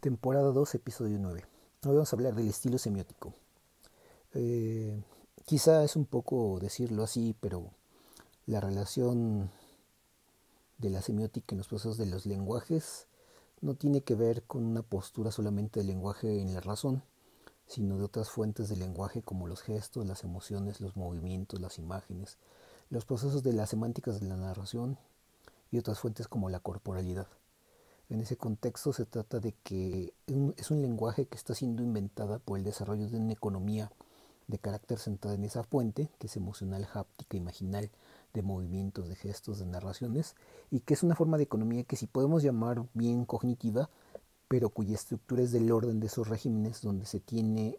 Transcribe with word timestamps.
Temporada 0.00 0.50
2, 0.50 0.76
episodio 0.76 1.18
9. 1.20 1.44
Hoy 1.84 1.92
vamos 1.92 2.10
a 2.10 2.16
hablar 2.16 2.34
del 2.34 2.48
estilo 2.48 2.78
semiótico. 2.78 3.34
Eh, 4.32 4.98
quizá 5.44 5.84
es 5.84 5.94
un 5.94 6.06
poco 6.06 6.58
decirlo 6.58 7.02
así, 7.02 7.36
pero 7.38 7.70
la 8.46 8.60
relación 8.60 9.50
de 10.78 10.88
la 10.88 11.02
semiótica 11.02 11.54
en 11.54 11.58
los 11.58 11.68
procesos 11.68 11.98
de 11.98 12.06
los 12.06 12.24
lenguajes 12.24 13.08
no 13.60 13.74
tiene 13.74 14.00
que 14.00 14.14
ver 14.14 14.42
con 14.44 14.64
una 14.64 14.80
postura 14.80 15.30
solamente 15.32 15.80
del 15.80 15.88
lenguaje 15.88 16.40
en 16.40 16.54
la 16.54 16.60
razón, 16.60 17.02
sino 17.66 17.98
de 17.98 18.04
otras 18.04 18.30
fuentes 18.30 18.70
del 18.70 18.78
lenguaje 18.78 19.20
como 19.20 19.46
los 19.46 19.60
gestos, 19.60 20.06
las 20.06 20.24
emociones, 20.24 20.80
los 20.80 20.96
movimientos, 20.96 21.60
las 21.60 21.78
imágenes, 21.78 22.38
los 22.88 23.04
procesos 23.04 23.42
de 23.42 23.52
las 23.52 23.68
semánticas 23.68 24.18
de 24.18 24.28
la 24.28 24.38
narración 24.38 24.96
y 25.70 25.76
otras 25.76 25.98
fuentes 25.98 26.26
como 26.26 26.48
la 26.48 26.60
corporalidad. 26.60 27.28
En 28.10 28.20
ese 28.20 28.36
contexto 28.36 28.92
se 28.92 29.06
trata 29.06 29.38
de 29.38 29.54
que 29.62 30.12
es 30.56 30.70
un 30.72 30.82
lenguaje 30.82 31.26
que 31.26 31.36
está 31.36 31.54
siendo 31.54 31.80
inventada 31.84 32.40
por 32.40 32.58
el 32.58 32.64
desarrollo 32.64 33.08
de 33.08 33.16
una 33.16 33.32
economía 33.32 33.92
de 34.48 34.58
carácter 34.58 34.98
centrada 34.98 35.36
en 35.36 35.44
esa 35.44 35.62
fuente, 35.62 36.10
que 36.18 36.26
es 36.26 36.36
emocional, 36.36 36.88
háptica, 36.92 37.36
imaginal, 37.36 37.88
de 38.34 38.42
movimientos, 38.42 39.08
de 39.08 39.14
gestos, 39.14 39.60
de 39.60 39.66
narraciones, 39.66 40.34
y 40.72 40.80
que 40.80 40.94
es 40.94 41.04
una 41.04 41.14
forma 41.14 41.36
de 41.36 41.44
economía 41.44 41.84
que 41.84 41.94
si 41.94 42.08
podemos 42.08 42.42
llamar 42.42 42.84
bien 42.94 43.24
cognitiva, 43.24 43.88
pero 44.48 44.70
cuya 44.70 44.96
estructura 44.96 45.42
es 45.42 45.52
del 45.52 45.70
orden 45.70 46.00
de 46.00 46.08
esos 46.08 46.26
regímenes, 46.26 46.82
donde 46.82 47.06
se 47.06 47.20
tiene 47.20 47.78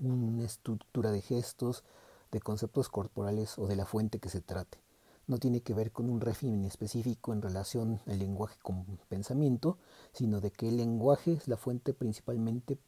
una 0.00 0.44
estructura 0.44 1.10
de 1.12 1.22
gestos, 1.22 1.82
de 2.30 2.40
conceptos 2.40 2.90
corporales 2.90 3.58
o 3.58 3.66
de 3.66 3.76
la 3.76 3.86
fuente 3.86 4.18
que 4.18 4.28
se 4.28 4.42
trate 4.42 4.83
no 5.26 5.38
tiene 5.38 5.60
que 5.60 5.74
ver 5.74 5.90
con 5.92 6.10
un 6.10 6.20
régimen 6.20 6.64
específico 6.64 7.32
en 7.32 7.42
relación 7.42 8.00
al 8.06 8.18
lenguaje 8.18 8.56
con 8.62 8.84
pensamiento, 9.08 9.78
sino 10.12 10.40
de 10.40 10.50
que 10.50 10.68
el 10.68 10.76
lenguaje 10.76 11.32
es 11.32 11.48
la 11.48 11.56
fuente 11.56 11.94
principalmente 11.94 12.78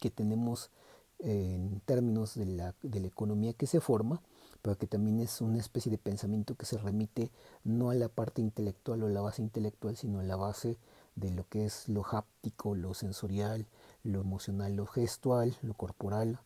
que 0.00 0.10
tenemos 0.10 0.70
en 1.18 1.80
términos 1.80 2.34
de 2.34 2.46
la, 2.46 2.74
de 2.82 3.00
la 3.00 3.06
economía 3.06 3.54
que 3.54 3.66
se 3.66 3.80
forma, 3.80 4.20
pero 4.60 4.76
que 4.76 4.86
también 4.86 5.20
es 5.20 5.40
una 5.40 5.58
especie 5.58 5.90
de 5.90 5.98
pensamiento 5.98 6.54
que 6.56 6.66
se 6.66 6.76
remite 6.76 7.30
no 7.64 7.90
a 7.90 7.94
la 7.94 8.08
parte 8.08 8.42
intelectual 8.42 9.02
o 9.02 9.08
la 9.08 9.22
base 9.22 9.40
intelectual, 9.40 9.96
sino 9.96 10.20
a 10.20 10.24
la 10.24 10.36
base 10.36 10.76
de 11.14 11.30
lo 11.30 11.48
que 11.48 11.64
es 11.64 11.88
lo 11.88 12.04
háptico, 12.04 12.74
lo 12.74 12.92
sensorial, 12.92 13.66
lo 14.04 14.20
emocional, 14.20 14.76
lo 14.76 14.86
gestual, 14.86 15.56
lo 15.62 15.74
corporal 15.74 16.40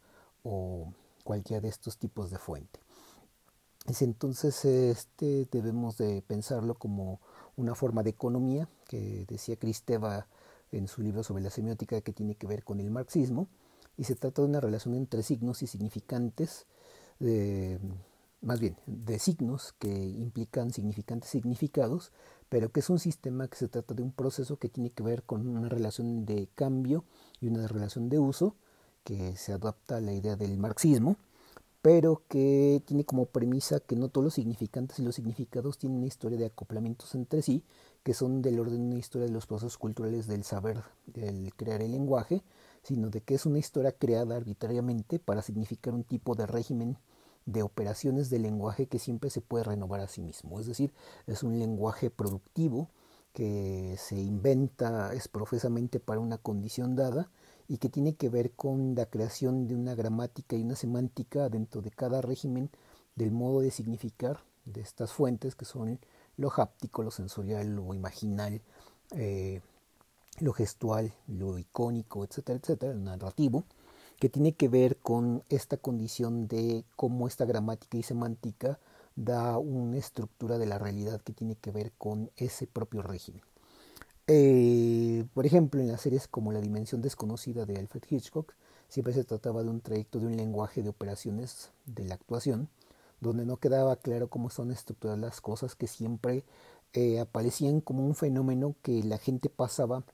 o 0.44 0.92
cualquiera 1.24 1.60
de 1.60 1.68
estos 1.68 1.98
tipos 1.98 2.30
de 2.30 2.38
fuente 2.38 2.80
entonces 4.00 4.64
este, 4.64 5.48
debemos 5.50 5.96
de 5.98 6.22
pensarlo 6.22 6.74
como 6.74 7.20
una 7.56 7.74
forma 7.74 8.02
de 8.02 8.10
economía 8.10 8.68
que 8.88 9.24
decía 9.28 9.56
Cristeva 9.56 10.26
en 10.72 10.88
su 10.88 11.02
libro 11.02 11.22
sobre 11.22 11.42
la 11.42 11.50
semiótica 11.50 12.00
que 12.00 12.12
tiene 12.12 12.36
que 12.36 12.46
ver 12.46 12.62
con 12.62 12.80
el 12.80 12.90
marxismo 12.90 13.48
y 13.96 14.04
se 14.04 14.14
trata 14.14 14.42
de 14.42 14.48
una 14.48 14.60
relación 14.60 14.94
entre 14.94 15.22
signos 15.22 15.62
y 15.62 15.66
significantes, 15.66 16.66
más 18.40 18.60
bien 18.60 18.76
de 18.86 19.18
signos 19.18 19.74
que 19.78 19.88
implican 19.88 20.72
significantes 20.72 21.30
significados, 21.30 22.12
pero 22.48 22.70
que 22.70 22.80
es 22.80 22.88
un 22.88 22.98
sistema 22.98 23.48
que 23.48 23.56
se 23.56 23.68
trata 23.68 23.94
de 23.94 24.02
un 24.02 24.12
proceso 24.12 24.58
que 24.58 24.68
tiene 24.68 24.90
que 24.90 25.02
ver 25.02 25.22
con 25.24 25.46
una 25.46 25.68
relación 25.68 26.24
de 26.24 26.48
cambio 26.54 27.04
y 27.40 27.48
una 27.48 27.66
relación 27.66 28.08
de 28.08 28.18
uso 28.18 28.54
que 29.04 29.36
se 29.36 29.52
adapta 29.52 29.96
a 29.98 30.00
la 30.00 30.12
idea 30.12 30.36
del 30.36 30.56
marxismo 30.56 31.16
pero 31.82 32.22
que 32.28 32.82
tiene 32.86 33.04
como 33.04 33.26
premisa 33.26 33.80
que 33.80 33.96
no 33.96 34.08
todos 34.08 34.24
los 34.24 34.34
significantes 34.34 34.98
y 34.98 35.02
los 35.02 35.14
significados 35.14 35.78
tienen 35.78 35.98
una 35.98 36.06
historia 36.06 36.38
de 36.38 36.46
acoplamientos 36.46 37.14
entre 37.14 37.42
sí, 37.42 37.64
que 38.02 38.14
son 38.14 38.42
del 38.42 38.60
orden 38.60 38.82
de 38.82 38.86
una 38.88 38.98
historia 38.98 39.26
de 39.26 39.32
los 39.32 39.46
procesos 39.46 39.78
culturales 39.78 40.26
del 40.26 40.44
saber, 40.44 40.82
del 41.06 41.54
crear 41.54 41.82
el 41.82 41.92
lenguaje, 41.92 42.42
sino 42.82 43.10
de 43.10 43.22
que 43.22 43.34
es 43.34 43.46
una 43.46 43.58
historia 43.58 43.92
creada 43.92 44.36
arbitrariamente 44.36 45.18
para 45.18 45.42
significar 45.42 45.94
un 45.94 46.04
tipo 46.04 46.34
de 46.34 46.46
régimen 46.46 46.98
de 47.46 47.62
operaciones 47.62 48.30
del 48.30 48.42
lenguaje 48.42 48.86
que 48.86 48.98
siempre 48.98 49.30
se 49.30 49.40
puede 49.40 49.64
renovar 49.64 50.00
a 50.00 50.08
sí 50.08 50.20
mismo. 50.20 50.60
Es 50.60 50.66
decir, 50.66 50.92
es 51.26 51.42
un 51.42 51.58
lenguaje 51.58 52.10
productivo 52.10 52.90
que 53.32 53.96
se 53.98 54.16
inventa 54.16 55.14
es 55.14 55.28
profesamente 55.28 56.00
para 56.00 56.20
una 56.20 56.38
condición 56.38 56.96
dada 56.96 57.30
y 57.70 57.78
que 57.78 57.88
tiene 57.88 58.16
que 58.16 58.28
ver 58.28 58.50
con 58.50 58.96
la 58.96 59.06
creación 59.06 59.68
de 59.68 59.76
una 59.76 59.94
gramática 59.94 60.56
y 60.56 60.62
una 60.62 60.74
semántica 60.74 61.48
dentro 61.48 61.82
de 61.82 61.92
cada 61.92 62.20
régimen 62.20 62.68
del 63.14 63.30
modo 63.30 63.60
de 63.60 63.70
significar 63.70 64.40
de 64.64 64.80
estas 64.80 65.12
fuentes 65.12 65.54
que 65.54 65.64
son 65.64 66.00
lo 66.36 66.52
háptico, 66.56 67.04
lo 67.04 67.12
sensorial, 67.12 67.76
lo 67.76 67.94
imaginal, 67.94 68.60
eh, 69.12 69.60
lo 70.40 70.52
gestual, 70.52 71.14
lo 71.28 71.58
icónico, 71.58 72.24
etcétera, 72.24 72.58
etcétera, 72.58 72.92
el 72.92 73.04
narrativo, 73.04 73.62
que 74.18 74.28
tiene 74.28 74.52
que 74.52 74.68
ver 74.68 74.96
con 74.96 75.44
esta 75.48 75.76
condición 75.76 76.48
de 76.48 76.84
cómo 76.96 77.28
esta 77.28 77.44
gramática 77.44 77.96
y 77.98 78.02
semántica 78.02 78.80
da 79.14 79.58
una 79.58 79.96
estructura 79.96 80.58
de 80.58 80.66
la 80.66 80.78
realidad 80.78 81.20
que 81.20 81.32
tiene 81.32 81.54
que 81.54 81.70
ver 81.70 81.92
con 81.98 82.32
ese 82.36 82.66
propio 82.66 83.02
régimen. 83.02 83.42
Eh, 84.32 85.24
por 85.34 85.44
ejemplo, 85.44 85.80
en 85.80 85.88
las 85.88 86.02
series 86.02 86.28
como 86.28 86.52
La 86.52 86.60
Dimensión 86.60 87.02
Desconocida 87.02 87.66
de 87.66 87.76
Alfred 87.76 88.04
Hitchcock, 88.08 88.54
siempre 88.88 89.12
se 89.12 89.24
trataba 89.24 89.64
de 89.64 89.70
un 89.70 89.80
trayecto 89.80 90.20
de 90.20 90.26
un 90.26 90.36
lenguaje 90.36 90.84
de 90.84 90.88
operaciones 90.88 91.72
de 91.84 92.04
la 92.04 92.14
actuación, 92.14 92.68
donde 93.20 93.44
no 93.44 93.56
quedaba 93.56 93.96
claro 93.96 94.28
cómo 94.28 94.48
son 94.48 94.70
estructuradas 94.70 95.18
las 95.18 95.40
cosas, 95.40 95.74
que 95.74 95.88
siempre 95.88 96.44
eh, 96.92 97.18
aparecían 97.18 97.80
como 97.80 98.06
un 98.06 98.14
fenómeno 98.14 98.76
que 98.82 99.02
la 99.02 99.18
gente 99.18 99.48
pasaba 99.48 100.04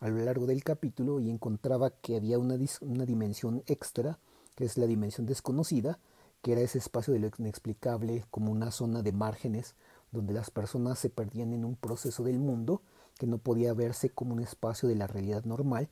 a 0.00 0.08
lo 0.08 0.24
largo 0.24 0.46
del 0.46 0.64
capítulo 0.64 1.20
y 1.20 1.28
encontraba 1.28 1.90
que 1.90 2.16
había 2.16 2.38
una, 2.38 2.56
una 2.80 3.04
dimensión 3.04 3.62
extra, 3.66 4.18
que 4.54 4.64
es 4.64 4.78
la 4.78 4.86
dimensión 4.86 5.26
desconocida, 5.26 5.98
que 6.40 6.52
era 6.52 6.62
ese 6.62 6.78
espacio 6.78 7.12
de 7.12 7.18
lo 7.20 7.30
inexplicable, 7.36 8.24
como 8.30 8.52
una 8.52 8.70
zona 8.70 9.02
de 9.02 9.12
márgenes, 9.12 9.74
donde 10.12 10.32
las 10.32 10.50
personas 10.50 10.98
se 10.98 11.10
perdían 11.10 11.52
en 11.52 11.66
un 11.66 11.76
proceso 11.76 12.24
del 12.24 12.38
mundo, 12.38 12.80
que 13.18 13.26
no 13.26 13.38
podía 13.38 13.74
verse 13.74 14.10
como 14.10 14.34
un 14.34 14.40
espacio 14.40 14.88
de 14.88 14.94
la 14.94 15.06
realidad 15.06 15.44
normal, 15.44 15.88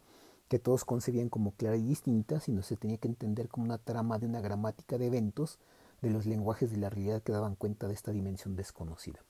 que 0.48 0.58
todos 0.58 0.84
concebían 0.84 1.28
como 1.28 1.52
clara 1.52 1.76
y 1.76 1.82
distinta, 1.82 2.40
sino 2.40 2.62
se 2.62 2.76
tenía 2.76 2.98
que 2.98 3.08
entender 3.08 3.48
como 3.48 3.64
una 3.64 3.78
trama 3.78 4.18
de 4.18 4.26
una 4.26 4.40
gramática 4.40 4.98
de 4.98 5.06
eventos 5.06 5.58
de 6.02 6.10
los 6.10 6.26
lenguajes 6.26 6.70
de 6.70 6.76
la 6.76 6.90
realidad 6.90 7.22
que 7.22 7.32
daban 7.32 7.56
cuenta 7.56 7.88
de 7.88 7.94
esta 7.94 8.12
dimensión 8.12 8.56
desconocida. 8.56 9.20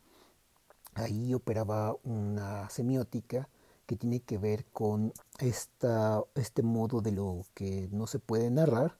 Ahí 0.94 1.34
operaba 1.34 1.96
una 2.04 2.68
semiótica 2.70 3.48
que 3.86 3.96
tiene 3.96 4.20
que 4.20 4.38
ver 4.38 4.64
con 4.66 5.12
esta, 5.38 6.22
este 6.34 6.62
modo 6.62 7.00
de 7.00 7.12
lo 7.12 7.42
que 7.54 7.88
no 7.92 8.06
se 8.06 8.18
puede 8.18 8.50
narrar, 8.50 8.96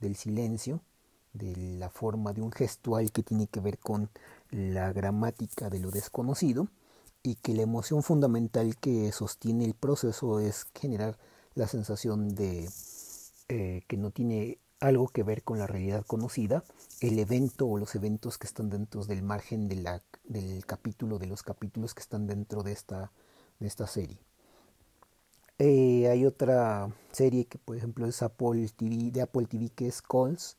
del 0.00 0.16
silencio, 0.16 0.80
de 1.32 1.56
la 1.56 1.90
forma 1.90 2.32
de 2.32 2.42
un 2.42 2.52
gestual 2.52 3.12
que 3.12 3.22
tiene 3.22 3.46
que 3.46 3.60
ver 3.60 3.78
con 3.78 4.10
la 4.50 4.92
gramática 4.92 5.70
de 5.70 5.80
lo 5.80 5.90
desconocido, 5.90 6.68
y 7.26 7.34
que 7.34 7.54
la 7.54 7.62
emoción 7.62 8.04
fundamental 8.04 8.76
que 8.76 9.10
sostiene 9.10 9.64
el 9.64 9.74
proceso 9.74 10.38
es 10.38 10.66
generar 10.74 11.18
la 11.56 11.66
sensación 11.66 12.36
de 12.36 12.70
eh, 13.48 13.82
que 13.88 13.96
no 13.96 14.12
tiene 14.12 14.58
algo 14.78 15.08
que 15.08 15.24
ver 15.24 15.42
con 15.42 15.58
la 15.58 15.66
realidad 15.66 16.04
conocida, 16.06 16.62
el 17.00 17.18
evento 17.18 17.66
o 17.66 17.78
los 17.78 17.96
eventos 17.96 18.38
que 18.38 18.46
están 18.46 18.70
dentro 18.70 19.04
del 19.04 19.22
margen 19.22 19.66
del 19.66 20.64
capítulo, 20.66 21.18
de 21.18 21.26
los 21.26 21.42
capítulos 21.42 21.94
que 21.94 22.02
están 22.02 22.28
dentro 22.28 22.62
de 22.62 22.72
esta, 22.72 23.10
de 23.58 23.66
esta 23.66 23.88
serie. 23.88 24.18
Eh, 25.58 26.08
hay 26.08 26.26
otra 26.26 26.92
serie 27.10 27.46
que 27.46 27.58
por 27.58 27.76
ejemplo 27.76 28.06
es 28.06 28.22
Apple 28.22 28.68
TV, 28.76 29.10
de 29.10 29.22
Apple 29.22 29.46
TV 29.46 29.70
que 29.70 29.88
es 29.88 30.00
Calls, 30.00 30.56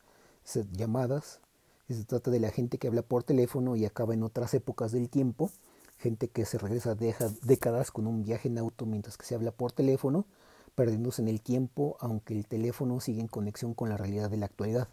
llamadas, 0.74 1.40
se 1.88 2.04
trata 2.04 2.30
de 2.30 2.42
la 2.42 2.52
gente 2.52 2.78
que 2.78 2.88
habla 2.88 3.04
por 3.04 3.24
teléfono 3.24 3.78
y 3.78 3.86
acaba 3.86 4.14
en 4.14 4.24
otras 4.24 4.54
épocas 4.54 4.92
del 4.92 5.08
tiempo 5.08 5.50
gente 5.98 6.30
que 6.30 6.46
se 6.46 6.58
regresa 6.58 6.96
deja 6.96 7.30
décadas 7.44 7.92
con 7.92 8.08
un 8.08 8.24
viaje 8.24 8.48
en 8.48 8.58
auto 8.58 8.86
mientras 8.86 9.18
que 9.18 9.26
se 9.26 9.36
habla 9.36 9.52
por 9.52 9.72
teléfono, 9.72 10.26
perdiéndose 10.76 11.22
en 11.22 11.28
el 11.28 11.42
tiempo, 11.42 11.98
aunque 12.00 12.36
el 12.36 12.46
teléfono 12.48 13.00
sigue 13.00 13.22
en 13.22 13.28
conexión 13.28 13.74
con 13.74 13.90
la 13.90 13.98
realidad 13.98 14.30
de 14.30 14.38
la 14.38 14.46
actualidad. 14.46 14.90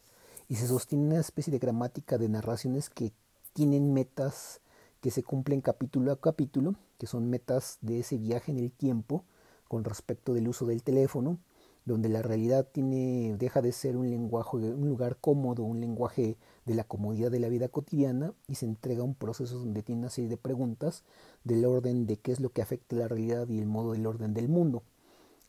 Y 0.49 0.57
se 0.57 0.67
sostiene 0.67 1.07
una 1.07 1.21
especie 1.21 1.51
de 1.51 1.59
gramática 1.59 2.19
de 2.19 2.29
narraciones 2.29 2.91
que 2.91 3.13
tienen 3.53 3.93
metas 3.93 4.61
que 5.01 5.11
se 5.11 5.23
cumplen 5.23 5.61
capítulo 5.61 6.13
a 6.13 6.21
capítulo, 6.21 6.77
que 6.99 7.07
son 7.07 7.29
metas 7.29 7.77
de 7.83 8.01
ese 8.01 8.17
viaje 8.17 8.51
en 8.51 8.59
el 8.59 8.73
tiempo 8.73 9.25
con 9.69 9.85
respecto 9.85 10.33
del 10.33 10.49
uso 10.49 10.65
del 10.65 10.83
teléfono, 10.83 11.39
donde 11.85 12.09
la 12.09 12.23
realidad 12.23 12.67
tiene, 12.73 13.37
deja 13.39 13.61
de 13.61 13.73
ser 13.73 13.99
un 13.99 14.09
lenguaje, 14.09 14.57
un 14.57 14.89
lugar 14.89 15.19
cómodo, 15.21 15.63
un 15.63 15.81
lenguaje 15.81 16.39
de 16.65 16.75
la 16.75 16.85
comodidad 16.85 17.31
de 17.31 17.41
la 17.41 17.49
vida 17.49 17.69
cotidiana 17.69 18.33
y 18.49 18.55
se 18.55 18.67
entrega 18.67 19.03
un 19.03 19.15
proceso 19.15 19.59
donde 19.59 19.83
tiene 19.83 20.01
una 20.01 20.11
serie 20.11 20.31
de 20.31 20.37
preguntas 20.37 21.05
del 21.45 21.65
orden 21.65 22.07
de 22.07 22.17
qué 22.17 22.33
es 22.33 22.41
lo 22.41 22.51
que 22.51 22.63
afecta 22.63 22.97
la 22.97 23.09
realidad 23.09 23.49
y 23.49 23.59
el 23.59 23.67
modo 23.67 23.93
del 23.93 24.07
orden 24.07 24.35
del 24.35 24.49
mundo. 24.49 24.83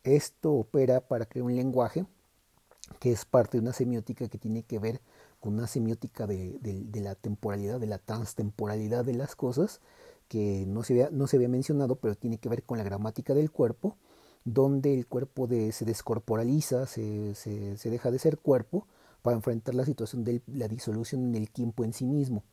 Esto 0.03 0.53
opera 0.53 1.01
para 1.01 1.25
crear 1.25 1.45
un 1.45 1.55
lenguaje 1.55 2.05
que 2.99 3.11
es 3.11 3.25
parte 3.25 3.57
de 3.57 3.63
una 3.63 3.73
semiótica 3.73 4.27
que 4.27 4.37
tiene 4.37 4.63
que 4.63 4.79
ver 4.79 5.01
con 5.39 5.53
una 5.53 5.67
semiótica 5.67 6.27
de, 6.27 6.59
la 6.93 7.15
temporalidad, 7.15 7.79
de 7.79 7.87
la 7.87 7.97
transtemporalidad 7.97 9.05
de 9.05 9.13
las 9.13 9.35
cosas, 9.35 9.81
que 10.27 10.65
no 10.67 10.83
se, 10.83 10.93
había, 10.93 11.09
no 11.11 11.27
se 11.27 11.37
había 11.37 11.49
mencionado, 11.49 11.95
pero 11.97 12.15
tiene 12.15 12.37
que 12.37 12.49
ver 12.49 12.63
con 12.63 12.77
la 12.77 12.83
gramática 12.83 13.33
del 13.33 13.51
cuerpo, 13.51 13.95
donde 14.43 14.93
el 14.93 15.07
cuerpo 15.07 15.47
se 15.47 15.85
descorporaliza, 15.85 16.85
se, 16.85 17.35
se, 17.35 17.89
deja 17.89 18.11
de 18.11 18.19
ser 18.19 18.37
cuerpo 18.37 18.87
para 19.25 19.37
enfrentar 19.37 19.73
la 19.73 19.85
situación 19.85 20.23
de 20.23 20.43
la 20.45 20.67
disolución 20.67 21.29
en 21.29 21.33
el 21.33 21.49
tiempo 21.49 21.83
en 21.83 21.93
sí 21.93 22.05
mismo. 22.05 22.43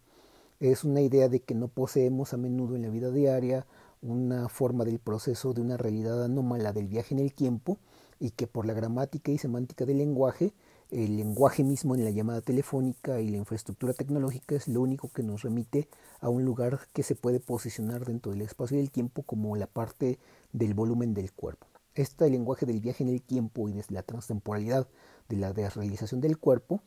Es 0.58 0.84
una 0.84 1.02
idea 1.02 1.28
de 1.28 1.40
que 1.40 1.54
no 1.54 1.69
poseemos 1.69 2.32
a 2.32 2.38
menudo 2.38 2.76
en 2.76 2.80
la 2.80 2.88
vida 2.88 3.10
diaria 3.10 3.66
una 4.00 4.48
forma 4.48 4.86
del 4.86 4.98
proceso 4.98 5.52
de 5.52 5.60
una 5.60 5.76
realidad 5.76 6.24
anómala 6.24 6.72
del 6.72 6.88
viaje 6.88 7.14
en 7.14 7.20
el 7.20 7.34
tiempo 7.34 7.76
y 8.19 8.30
que 8.30 8.46
por 8.46 8.64
la 8.64 8.72
gramática 8.72 9.30
y 9.30 9.36
semántica 9.36 9.84
del 9.84 9.98
lenguaje, 9.98 10.54
el 10.90 11.19
lenguaje 11.19 11.62
mismo 11.62 11.94
en 11.94 12.04
la 12.04 12.10
llamada 12.10 12.40
telefónica 12.40 13.20
y 13.20 13.28
la 13.28 13.36
infraestructura 13.36 13.92
tecnológica 13.92 14.54
es 14.54 14.66
lo 14.66 14.80
único 14.80 15.10
que 15.12 15.22
nos 15.22 15.42
remite 15.42 15.90
a 16.20 16.30
un 16.30 16.46
lugar 16.46 16.80
que 16.94 17.02
se 17.02 17.16
puede 17.16 17.38
posicionar 17.38 18.06
dentro 18.06 18.32
del 18.32 18.40
espacio 18.40 18.78
y 18.78 18.80
del 18.80 18.90
tiempo 18.90 19.24
como 19.24 19.56
la 19.56 19.66
parte 19.66 20.19
del 20.54 20.72
volumen 20.72 21.12
del 21.12 21.32
cuerpo. 21.32 21.66
Este 21.94 22.30
lenguaje 22.30 22.64
del 22.64 22.80
viaje 22.80 23.04
en 23.04 23.10
el 23.10 23.20
tiempo 23.20 23.69
y 23.69 23.74
de 23.74 23.84
la 23.90 24.02
transtemporalidad 24.02 24.88
de 25.32 25.38
la 25.38 25.52
desrealización 25.55 26.20
del 26.20 26.38
cuerpo 26.38 26.82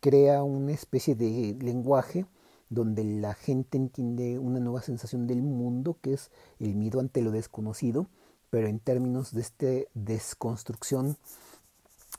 crea 0.00 0.42
una 0.42 0.72
especie 0.72 1.14
de 1.14 1.56
lenguaje 1.60 2.24
donde 2.70 3.04
la 3.04 3.34
gente 3.34 3.76
entiende 3.76 4.38
una 4.38 4.58
nueva 4.58 4.80
sensación 4.80 5.26
del 5.26 5.42
mundo 5.42 5.98
que 6.00 6.14
es 6.14 6.30
el 6.58 6.74
miedo 6.76 7.00
ante 7.00 7.20
lo 7.20 7.30
desconocido, 7.30 8.06
pero 8.48 8.68
en 8.68 8.78
términos 8.78 9.34
de 9.34 9.42
esta 9.42 9.66
desconstrucción 9.92 11.18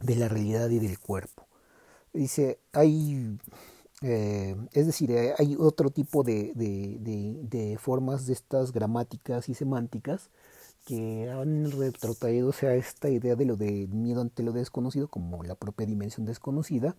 de 0.01 0.15
la 0.15 0.27
realidad 0.27 0.69
y 0.69 0.79
del 0.79 0.99
cuerpo. 0.99 1.47
Dice, 2.13 2.59
hay, 2.73 3.39
eh, 4.01 4.55
es 4.73 4.85
decir, 4.85 5.15
hay 5.37 5.55
otro 5.57 5.89
tipo 5.89 6.23
de, 6.23 6.51
de 6.53 7.77
formas 7.79 8.27
de 8.27 8.33
estas 8.33 8.71
gramáticas 8.71 9.49
y 9.49 9.55
semánticas 9.55 10.29
que 10.85 11.29
han 11.29 11.71
retrotraído 11.71 12.51
a 12.63 12.73
esta 12.73 13.09
idea 13.09 13.35
de 13.35 13.45
lo 13.45 13.55
de 13.55 13.87
miedo 13.87 14.21
ante 14.21 14.43
lo 14.43 14.51
desconocido 14.51 15.07
como 15.07 15.43
la 15.43 15.55
propia 15.55 15.85
dimensión 15.85 16.25
desconocida, 16.25 16.95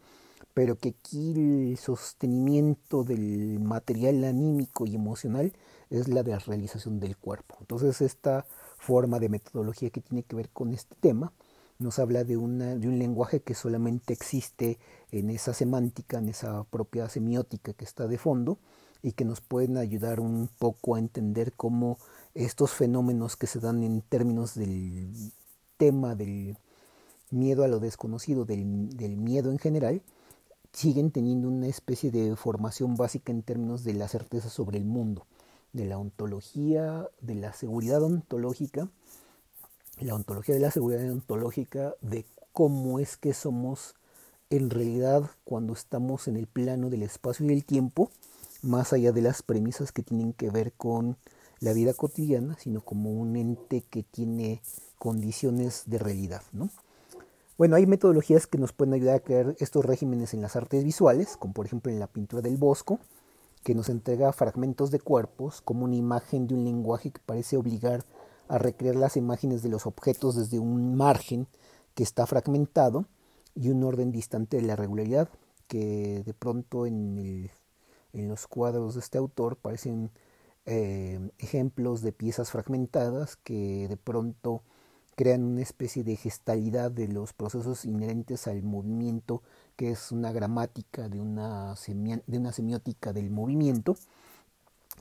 pero 0.54 0.76
que 0.76 0.90
aquí 0.90 1.32
el 1.32 1.78
sostenimiento 1.78 3.04
del 3.04 3.58
material 3.60 4.24
anímico 4.24 4.86
y 4.86 4.94
emocional 4.94 5.52
es 5.90 6.08
la 6.08 6.22
de 6.22 6.38
realización 6.38 7.00
del 7.00 7.16
cuerpo. 7.16 7.56
Entonces 7.60 8.00
esta 8.00 8.46
forma 8.78 9.18
de 9.18 9.28
metodología 9.28 9.90
que 9.90 10.00
tiene 10.00 10.22
que 10.22 10.36
ver 10.36 10.50
con 10.50 10.72
este 10.72 10.94
tema 11.00 11.32
nos 11.78 11.98
habla 11.98 12.24
de, 12.24 12.36
una, 12.36 12.76
de 12.76 12.88
un 12.88 12.98
lenguaje 12.98 13.40
que 13.40 13.54
solamente 13.54 14.12
existe 14.12 14.78
en 15.10 15.30
esa 15.30 15.52
semántica, 15.52 16.18
en 16.18 16.28
esa 16.28 16.64
propia 16.64 17.08
semiótica 17.08 17.72
que 17.72 17.84
está 17.84 18.06
de 18.06 18.18
fondo 18.18 18.58
y 19.02 19.12
que 19.12 19.24
nos 19.24 19.40
pueden 19.40 19.76
ayudar 19.76 20.20
un 20.20 20.48
poco 20.58 20.94
a 20.94 21.00
entender 21.00 21.52
cómo 21.54 21.98
estos 22.34 22.72
fenómenos 22.72 23.36
que 23.36 23.46
se 23.46 23.60
dan 23.60 23.82
en 23.82 24.00
términos 24.00 24.54
del 24.54 25.12
tema 25.76 26.14
del 26.14 26.56
miedo 27.30 27.64
a 27.64 27.68
lo 27.68 27.80
desconocido, 27.80 28.44
del, 28.44 28.64
miedo 28.64 29.50
en 29.50 29.58
general, 29.58 30.02
siguen 30.72 31.10
teniendo 31.10 31.48
una 31.48 31.66
especie 31.66 32.10
de 32.10 32.36
formación 32.36 32.96
básica 32.96 33.32
en 33.32 33.42
términos 33.42 33.84
de 33.84 33.94
la 33.94 34.08
certeza 34.08 34.48
sobre 34.48 34.78
el 34.78 34.84
mundo, 34.84 35.26
de 35.72 35.86
la 35.86 35.98
ontología, 35.98 37.08
de 37.20 37.34
la 37.34 37.52
seguridad 37.52 38.02
ontológica, 38.02 38.88
la 40.00 40.14
ontología 40.14 40.54
de 40.54 40.60
la 40.60 40.70
seguridad 40.70 41.10
ontológica, 41.10 41.94
de 42.00 42.24
cómo 42.52 42.98
es 42.98 43.16
que 43.16 43.34
somos 43.34 43.94
en 44.50 44.70
realidad 44.70 45.30
cuando 45.44 45.72
estamos 45.72 46.28
en 46.28 46.36
el 46.36 46.46
plano 46.46 46.90
del 46.90 47.02
espacio 47.02 47.44
y 47.44 47.48
del 47.48 47.64
tiempo, 47.64 48.10
más 48.62 48.92
allá 48.92 49.12
de 49.12 49.22
las 49.22 49.42
premisas 49.42 49.92
que 49.92 50.02
tienen 50.02 50.32
que 50.32 50.50
ver 50.50 50.72
con 50.72 51.16
la 51.62 51.72
vida 51.72 51.94
cotidiana, 51.94 52.56
sino 52.58 52.80
como 52.80 53.12
un 53.12 53.36
ente 53.36 53.82
que 53.88 54.02
tiene 54.02 54.60
condiciones 54.98 55.84
de 55.86 55.98
realidad. 55.98 56.42
¿no? 56.52 56.70
Bueno, 57.56 57.76
hay 57.76 57.86
metodologías 57.86 58.48
que 58.48 58.58
nos 58.58 58.72
pueden 58.72 58.94
ayudar 58.94 59.14
a 59.14 59.20
crear 59.20 59.54
estos 59.60 59.84
regímenes 59.84 60.34
en 60.34 60.42
las 60.42 60.56
artes 60.56 60.82
visuales, 60.82 61.36
como 61.36 61.54
por 61.54 61.66
ejemplo 61.66 61.92
en 61.92 62.00
la 62.00 62.08
pintura 62.08 62.42
del 62.42 62.56
bosco, 62.56 62.98
que 63.62 63.76
nos 63.76 63.88
entrega 63.88 64.32
fragmentos 64.32 64.90
de 64.90 64.98
cuerpos 64.98 65.60
como 65.60 65.84
una 65.84 65.94
imagen 65.94 66.48
de 66.48 66.54
un 66.54 66.64
lenguaje 66.64 67.12
que 67.12 67.20
parece 67.24 67.56
obligar 67.56 68.04
a 68.48 68.58
recrear 68.58 68.96
las 68.96 69.16
imágenes 69.16 69.62
de 69.62 69.68
los 69.68 69.86
objetos 69.86 70.34
desde 70.34 70.58
un 70.58 70.96
margen 70.96 71.46
que 71.94 72.02
está 72.02 72.26
fragmentado 72.26 73.06
y 73.54 73.68
un 73.68 73.84
orden 73.84 74.10
distante 74.10 74.56
de 74.56 74.64
la 74.64 74.74
regularidad, 74.74 75.28
que 75.68 76.24
de 76.26 76.34
pronto 76.34 76.86
en, 76.86 77.50
en 78.12 78.28
los 78.28 78.48
cuadros 78.48 78.94
de 78.94 79.00
este 79.00 79.18
autor 79.18 79.56
parecen 79.56 80.10
eh, 80.66 81.30
ejemplos 81.38 82.02
de 82.02 82.12
piezas 82.12 82.50
fragmentadas 82.50 83.36
que 83.36 83.88
de 83.88 83.96
pronto 83.96 84.62
crean 85.14 85.44
una 85.44 85.62
especie 85.62 86.04
de 86.04 86.16
gestalidad 86.16 86.90
de 86.90 87.08
los 87.08 87.32
procesos 87.32 87.84
inherentes 87.84 88.46
al 88.46 88.62
movimiento, 88.62 89.42
que 89.76 89.90
es 89.90 90.12
una 90.12 90.32
gramática 90.32 91.08
de 91.08 91.20
una, 91.20 91.74
de 92.26 92.38
una 92.38 92.52
semiótica 92.52 93.12
del 93.12 93.30
movimiento, 93.30 93.96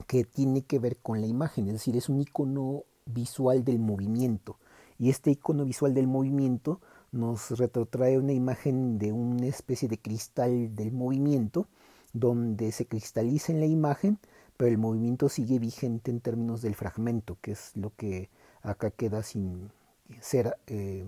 que 0.06 0.24
tiene 0.24 0.62
que 0.62 0.78
ver 0.78 0.96
con 0.98 1.20
la 1.20 1.26
imagen, 1.26 1.66
es 1.68 1.74
decir, 1.74 1.96
es 1.96 2.08
un 2.08 2.20
icono 2.20 2.84
visual 3.06 3.64
del 3.64 3.78
movimiento. 3.78 4.58
Y 4.98 5.10
este 5.10 5.30
icono 5.30 5.64
visual 5.64 5.94
del 5.94 6.06
movimiento 6.06 6.80
nos 7.10 7.50
retrotrae 7.58 8.18
una 8.18 8.32
imagen 8.32 8.98
de 8.98 9.12
una 9.12 9.46
especie 9.46 9.88
de 9.88 9.98
cristal 9.98 10.74
del 10.74 10.92
movimiento, 10.92 11.66
donde 12.12 12.72
se 12.72 12.86
cristaliza 12.86 13.52
en 13.52 13.60
la 13.60 13.66
imagen 13.66 14.18
pero 14.62 14.70
el 14.70 14.78
movimiento 14.78 15.28
sigue 15.28 15.58
vigente 15.58 16.12
en 16.12 16.20
términos 16.20 16.62
del 16.62 16.76
fragmento, 16.76 17.36
que 17.40 17.50
es 17.50 17.72
lo 17.74 17.92
que 17.96 18.30
acá 18.62 18.92
queda 18.92 19.24
sin 19.24 19.72
ser 20.20 20.56
eh, 20.68 21.04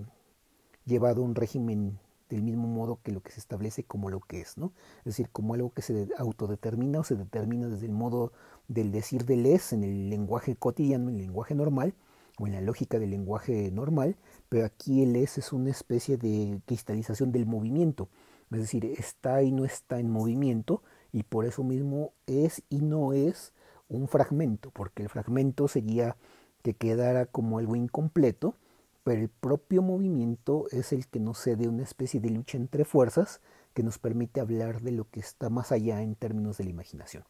llevado 0.83 1.21
a 1.21 1.23
un 1.23 1.35
régimen 1.35 1.97
del 2.29 2.41
mismo 2.43 2.67
modo 2.67 2.99
que 3.01 3.13
lo 3.13 3.21
que 3.21 3.31
se 3.31 3.39
establece 3.39 3.85
como 3.85 4.09
lo 4.09 4.19
que 4.19 4.41
es, 4.41 4.57
¿no? 4.57 4.73
Es 4.97 5.05
decir, 5.05 5.29
como 5.29 5.53
algo 5.53 5.71
que 5.71 5.83
se 5.83 6.09
autodetermina 6.17 6.99
o 6.99 7.05
se 7.05 7.15
determina 7.15 7.69
desde 7.69 7.85
el 7.85 7.93
modo 7.93 8.33
del 8.67 8.91
decir 8.91 9.23
del 9.23 9.45
es 9.45 9.71
en 9.71 9.85
el 9.85 10.09
lenguaje 10.09 10.57
cotidiano, 10.57 11.07
en 11.07 11.15
el 11.15 11.21
lenguaje 11.21 11.55
normal, 11.55 11.93
o 12.37 12.47
en 12.47 12.51
la 12.51 12.59
lógica 12.59 12.99
del 12.99 13.11
lenguaje 13.11 13.71
normal, 13.71 14.17
pero 14.49 14.65
aquí 14.65 15.01
el 15.01 15.15
es 15.15 15.37
es 15.37 15.53
una 15.53 15.69
especie 15.69 16.17
de 16.17 16.59
cristalización 16.65 17.31
del 17.31 17.45
movimiento, 17.45 18.09
es 18.51 18.59
decir, 18.59 18.83
está 18.83 19.43
y 19.43 19.53
no 19.53 19.63
está 19.63 19.97
en 19.97 20.09
movimiento, 20.09 20.83
y 21.15 21.23
por 21.23 21.45
eso 21.45 21.63
mismo 21.63 22.11
es 22.27 22.61
y 22.67 22.81
no 22.81 23.13
es 23.13 23.53
un 23.87 24.09
fragmento, 24.09 24.69
porque 24.71 25.01
el 25.01 25.07
fragmento 25.07 25.69
sería 25.69 26.17
que 26.61 26.73
quedara 26.73 27.25
como 27.25 27.57
algo 27.57 27.77
incompleto, 27.77 28.57
pero 29.05 29.21
el 29.21 29.29
propio 29.29 29.81
movimiento 29.81 30.65
es 30.71 30.91
el 30.91 31.07
que 31.07 31.21
nos 31.21 31.37
cede 31.37 31.69
una 31.69 31.83
especie 31.83 32.19
de 32.19 32.31
lucha 32.31 32.57
entre 32.57 32.83
fuerzas 32.83 33.39
que 33.73 33.81
nos 33.81 33.97
permite 33.97 34.41
hablar 34.41 34.81
de 34.81 34.91
lo 34.91 35.09
que 35.09 35.21
está 35.21 35.49
más 35.49 35.71
allá 35.71 36.01
en 36.01 36.15
términos 36.15 36.57
de 36.57 36.65
la 36.65 36.71
imaginación. 36.71 37.23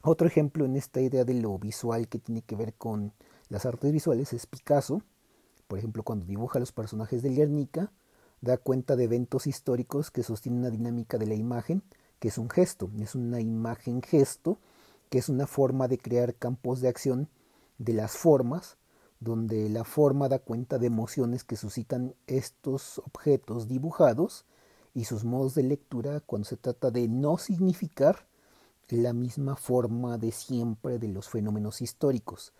Otro 0.00 0.26
ejemplo 0.26 0.64
en 0.64 0.74
esta 0.74 1.02
idea 1.02 1.26
de 1.26 1.34
lo 1.34 1.58
visual 1.58 2.08
que 2.08 2.18
tiene 2.18 2.40
que 2.40 2.56
ver 2.56 2.72
con 2.72 3.12
las 3.50 3.66
artes 3.66 3.92
visuales 3.92 4.32
es 4.32 4.46
Picasso, 4.46 5.02
por 5.66 5.78
ejemplo 5.78 6.04
cuando 6.04 6.24
dibuja 6.24 6.58
los 6.58 6.72
personajes 6.72 7.20
de 7.20 7.34
Guernica, 7.34 7.92
da 8.40 8.56
cuenta 8.56 8.96
de 8.96 9.04
eventos 9.04 9.46
históricos 9.46 10.10
que 10.10 10.22
sostienen 10.22 10.60
una 10.60 10.70
dinámica 10.70 11.18
de 11.18 11.26
la 11.26 11.34
imagen 11.34 11.82
que 12.18 12.28
es 12.28 12.38
un 12.38 12.50
gesto, 12.50 12.90
es 13.00 13.14
una 13.14 13.40
imagen 13.40 14.02
gesto, 14.02 14.58
que 15.10 15.18
es 15.18 15.28
una 15.28 15.46
forma 15.46 15.88
de 15.88 15.98
crear 15.98 16.34
campos 16.34 16.80
de 16.80 16.88
acción 16.88 17.28
de 17.78 17.92
las 17.92 18.12
formas, 18.16 18.76
donde 19.20 19.68
la 19.68 19.84
forma 19.84 20.28
da 20.28 20.38
cuenta 20.38 20.78
de 20.78 20.86
emociones 20.86 21.44
que 21.44 21.56
suscitan 21.56 22.14
estos 22.26 22.98
objetos 22.98 23.68
dibujados 23.68 24.44
y 24.94 25.04
sus 25.04 25.24
modos 25.24 25.54
de 25.54 25.62
lectura 25.62 26.20
cuando 26.20 26.48
se 26.48 26.56
trata 26.56 26.90
de 26.90 27.08
no 27.08 27.38
significar 27.38 28.26
la 28.88 29.12
misma 29.12 29.56
forma 29.56 30.18
de 30.18 30.32
siempre 30.32 30.98
de 30.98 31.08
los 31.08 31.28
fenómenos 31.28 31.82
históricos. 31.82 32.52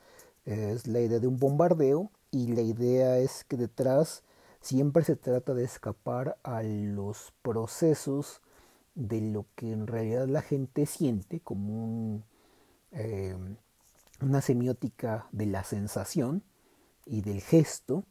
Es 0.45 0.87
la 0.87 1.01
idea 1.01 1.21
de 1.21 1.27
un 1.27 1.39
bombardeo 1.39 2.11
y 2.31 2.49
la 2.49 2.63
idea 2.63 3.19
es 3.19 3.45
que 3.45 3.57
detrás 3.57 4.23
siempre 4.61 5.05
se 5.05 5.17
trata 5.17 5.55
de 5.55 5.65
escapar 5.65 6.39
a 6.43 6.63
los 6.63 7.33
procesos 7.43 8.43
de 8.99 9.21
lo 9.21 9.47
que 9.55 9.71
en 9.71 9.87
realidad 9.87 10.27
la 10.27 10.43
gente 10.43 10.85
siente 10.85 11.39
como 11.39 12.25
eh, 12.91 13.37
una 14.21 14.41
semiótica 14.43 15.29
de 15.31 15.47
la 15.47 15.63
sensación 15.63 16.43
y 17.07 17.23
del 17.23 17.41
gesto 17.41 18.05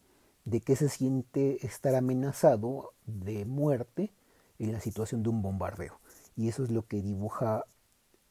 de 0.45 0.61
que 0.61 0.77
se 0.77 0.87
siente 0.87 1.65
estar 1.65 1.93
amenazado 1.93 2.93
de 3.05 3.43
muerte 3.43 4.13
en 4.59 4.71
la 4.71 4.79
situación 4.79 5.23
de 5.23 5.29
un 5.29 5.41
bombardeo. 5.41 5.99
Y 6.37 6.47
eso 6.47 6.63
es 6.63 6.71
lo 6.71 6.87
que 6.87 7.01
dibuja 7.01 7.65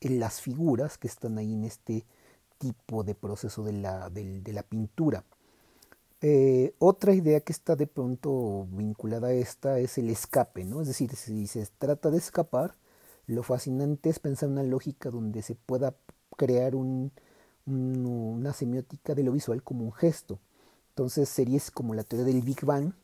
en 0.01 0.19
las 0.19 0.41
figuras 0.41 0.97
que 0.97 1.09
están 1.09 1.37
ahí 1.37 1.53
en 1.53 1.65
este 1.65 2.07
tipo 2.57 3.05
de 3.05 3.15
proceso 3.15 3.65
de 3.65 3.75
la, 3.75 4.09
de 4.09 4.53
la 4.55 4.63
pintura. 4.63 5.25
Eh, 6.23 6.75
otra 6.79 7.15
idea 7.15 7.41
que 7.41 7.53
está 7.53 7.77
de 7.77 7.87
pronto 7.87 8.67
vinculada 8.71 9.29
a 9.29 9.33
esta 9.33 9.79
es 9.79 9.99
el 9.99 10.09
escape, 10.11 10.65
¿no? 10.65 10.81
Es 10.81 10.89
decir, 10.89 11.15
si 11.15 11.47
se 11.47 11.67
trata 11.79 12.11
de 12.11 12.19
escapar, 12.19 12.75
lo 13.27 13.43
fascinante 13.43 14.09
es 14.11 14.19
pensar 14.19 14.49
una 14.49 14.63
lógica 14.63 15.11
donde 15.11 15.43
se 15.43 15.55
pueda 15.55 15.95
crear 16.37 16.75
un, 16.75 17.13
una 17.67 18.53
semiótica 18.53 19.15
de 19.15 19.25
lo 19.25 19.33
visual 19.33 19.63
como 19.63 19.85
un 19.85 19.93
gesto, 19.93 20.41
Entonces, 20.91 21.29
series 21.29 21.71
como 21.71 21.95
la 21.95 22.05
teoría 22.05 22.27
del 22.27 22.43
Big 22.43 22.65
Bang 22.65 22.95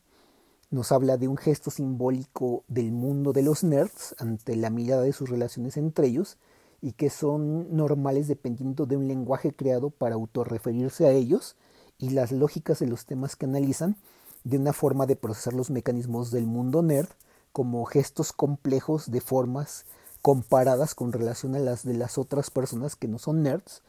nos 0.71 0.91
habla 0.91 1.17
de 1.17 1.27
un 1.27 1.37
gesto 1.37 1.71
simbólico 1.71 2.63
del 2.67 2.91
mundo 2.91 3.33
de 3.33 3.43
los 3.43 3.63
nerds 3.63 4.15
ante 4.19 4.55
la 4.55 4.69
mirada 4.69 5.03
de 5.03 5.13
sus 5.13 5.29
relaciones 5.29 5.77
entre 5.77 6.07
ellos 6.07 6.37
y 6.81 6.93
que 6.93 7.09
son 7.09 7.75
normales 7.75 8.27
dependiendo 8.27 8.85
de 8.85 8.97
un 8.97 9.07
lenguaje 9.07 9.53
creado 9.53 9.91
para 9.91 10.15
autorreferirse 10.15 11.05
a 11.05 11.11
ellos 11.11 11.55
y 11.97 12.09
las 12.09 12.31
lógicas 12.31 12.79
de 12.79 12.87
los 12.87 13.05
temas 13.05 13.35
que 13.35 13.45
analizan 13.45 13.97
de 14.43 14.57
una 14.57 14.73
forma 14.73 15.05
de 15.05 15.15
procesar 15.15 15.53
los 15.53 15.69
mecanismos 15.69 16.31
del 16.31 16.45
mundo 16.45 16.81
nerd 16.81 17.09
como 17.51 17.85
gestos 17.85 18.33
complejos 18.33 19.11
de 19.11 19.21
formas 19.21 19.85
comparadas 20.21 20.95
con 20.95 21.11
relación 21.11 21.55
a 21.55 21.59
las 21.59 21.83
de 21.83 21.93
las 21.93 22.17
otras 22.17 22.49
personas 22.49 22.95
que 22.95 23.07
no 23.07 23.19
son 23.19 23.43
nerds, 23.43 23.81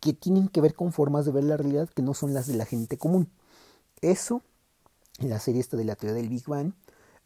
que 0.00 0.12
tienen 0.12 0.48
que 0.48 0.60
ver 0.60 0.74
con 0.74 0.92
formas 0.92 1.24
de 1.24 1.32
ver 1.32 1.44
la 1.44 1.56
realidad 1.56 1.88
que 1.88 2.02
no 2.02 2.14
son 2.14 2.34
las 2.34 2.46
de 2.46 2.54
la 2.54 2.64
gente 2.64 2.98
común. 2.98 3.30
Eso 4.00 4.42
la 5.18 5.38
serie 5.38 5.60
esta 5.60 5.76
de 5.76 5.84
la 5.84 5.96
teoría 5.96 6.14
del 6.14 6.30
Big 6.30 6.46
Bang 6.46 6.72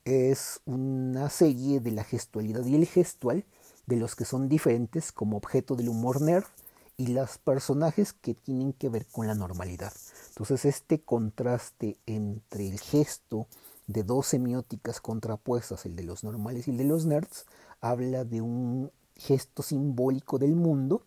es 0.05 0.61
una 0.67 1.31
serie 1.31 1.81
de 1.81 1.93
la 1.93 2.05
gestualidad 2.05 2.65
y 2.67 2.75
el 2.75 2.87
gestual 2.87 3.45
de 3.87 3.97
los 3.97 4.17
que 4.17 4.25
son 4.25 4.49
diferentes 4.49 5.13
como 5.13 5.37
objeto 5.37 5.77
del 5.77 5.89
humor 5.89 6.21
nerd 6.21 6.45
y 6.97 7.09
los 7.09 7.39
personajes 7.39 8.13
que 8.13 8.35
tienen 8.35 8.73
que 8.73 8.89
ver 8.89 9.07
con 9.07 9.27
la 9.27 9.35
normalidad. 9.35 9.93
Entonces 10.29 10.65
este 10.65 11.01
contraste 11.01 11.99
entre 12.07 12.69
el 12.69 12.79
gesto 12.81 13.47
de 13.87 14.03
dos 14.03 14.29
semióticas 14.29 15.01
contrapuestas, 15.01 15.87
el 15.87 15.97
de 15.97 16.05
los 16.05 16.25
normales 16.25 16.69
y 16.69 16.71
el 16.71 16.79
de 16.79 16.85
los 16.85 17.07
nerds, 17.07 17.47
habla 17.81 18.25
de 18.25 18.41
un 18.41 18.91
gesto 19.17 19.63
simbólico 19.63 20.39
del 20.39 20.57
mundo 20.57 21.03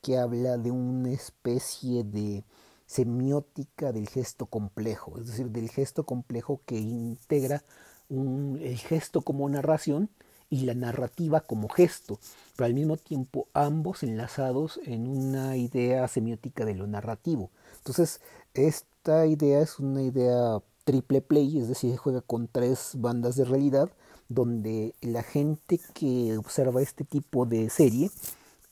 que 0.00 0.18
habla 0.18 0.58
de 0.58 0.70
una 0.70 1.10
especie 1.10 2.04
de 2.04 2.44
semiótica 2.86 3.92
del 3.92 4.08
gesto 4.08 4.46
complejo, 4.46 5.18
es 5.18 5.28
decir, 5.28 5.50
del 5.50 5.70
gesto 5.70 6.04
complejo 6.04 6.60
que 6.66 6.78
integra 6.78 7.64
el 8.10 8.76
gesto 8.78 9.22
como 9.22 9.48
narración 9.48 10.10
y 10.52 10.66
la 10.66 10.74
narrativa 10.74 11.40
como 11.40 11.70
gesto, 11.70 12.20
pero 12.56 12.66
al 12.66 12.74
mismo 12.74 12.98
tiempo 12.98 13.48
ambos 13.54 14.02
enlazados 14.02 14.78
en 14.84 15.08
una 15.08 15.56
idea 15.56 16.06
semiótica 16.08 16.66
de 16.66 16.74
lo 16.74 16.86
narrativo. 16.86 17.50
Entonces, 17.78 18.20
esta 18.52 19.24
idea 19.24 19.62
es 19.62 19.78
una 19.78 20.02
idea 20.02 20.58
triple 20.84 21.22
play, 21.22 21.58
es 21.58 21.68
decir, 21.68 21.96
juega 21.96 22.20
con 22.20 22.48
tres 22.48 22.90
bandas 22.96 23.36
de 23.36 23.46
realidad, 23.46 23.90
donde 24.28 24.94
la 25.00 25.22
gente 25.22 25.80
que 25.94 26.36
observa 26.36 26.82
este 26.82 27.04
tipo 27.04 27.46
de 27.46 27.70
serie 27.70 28.10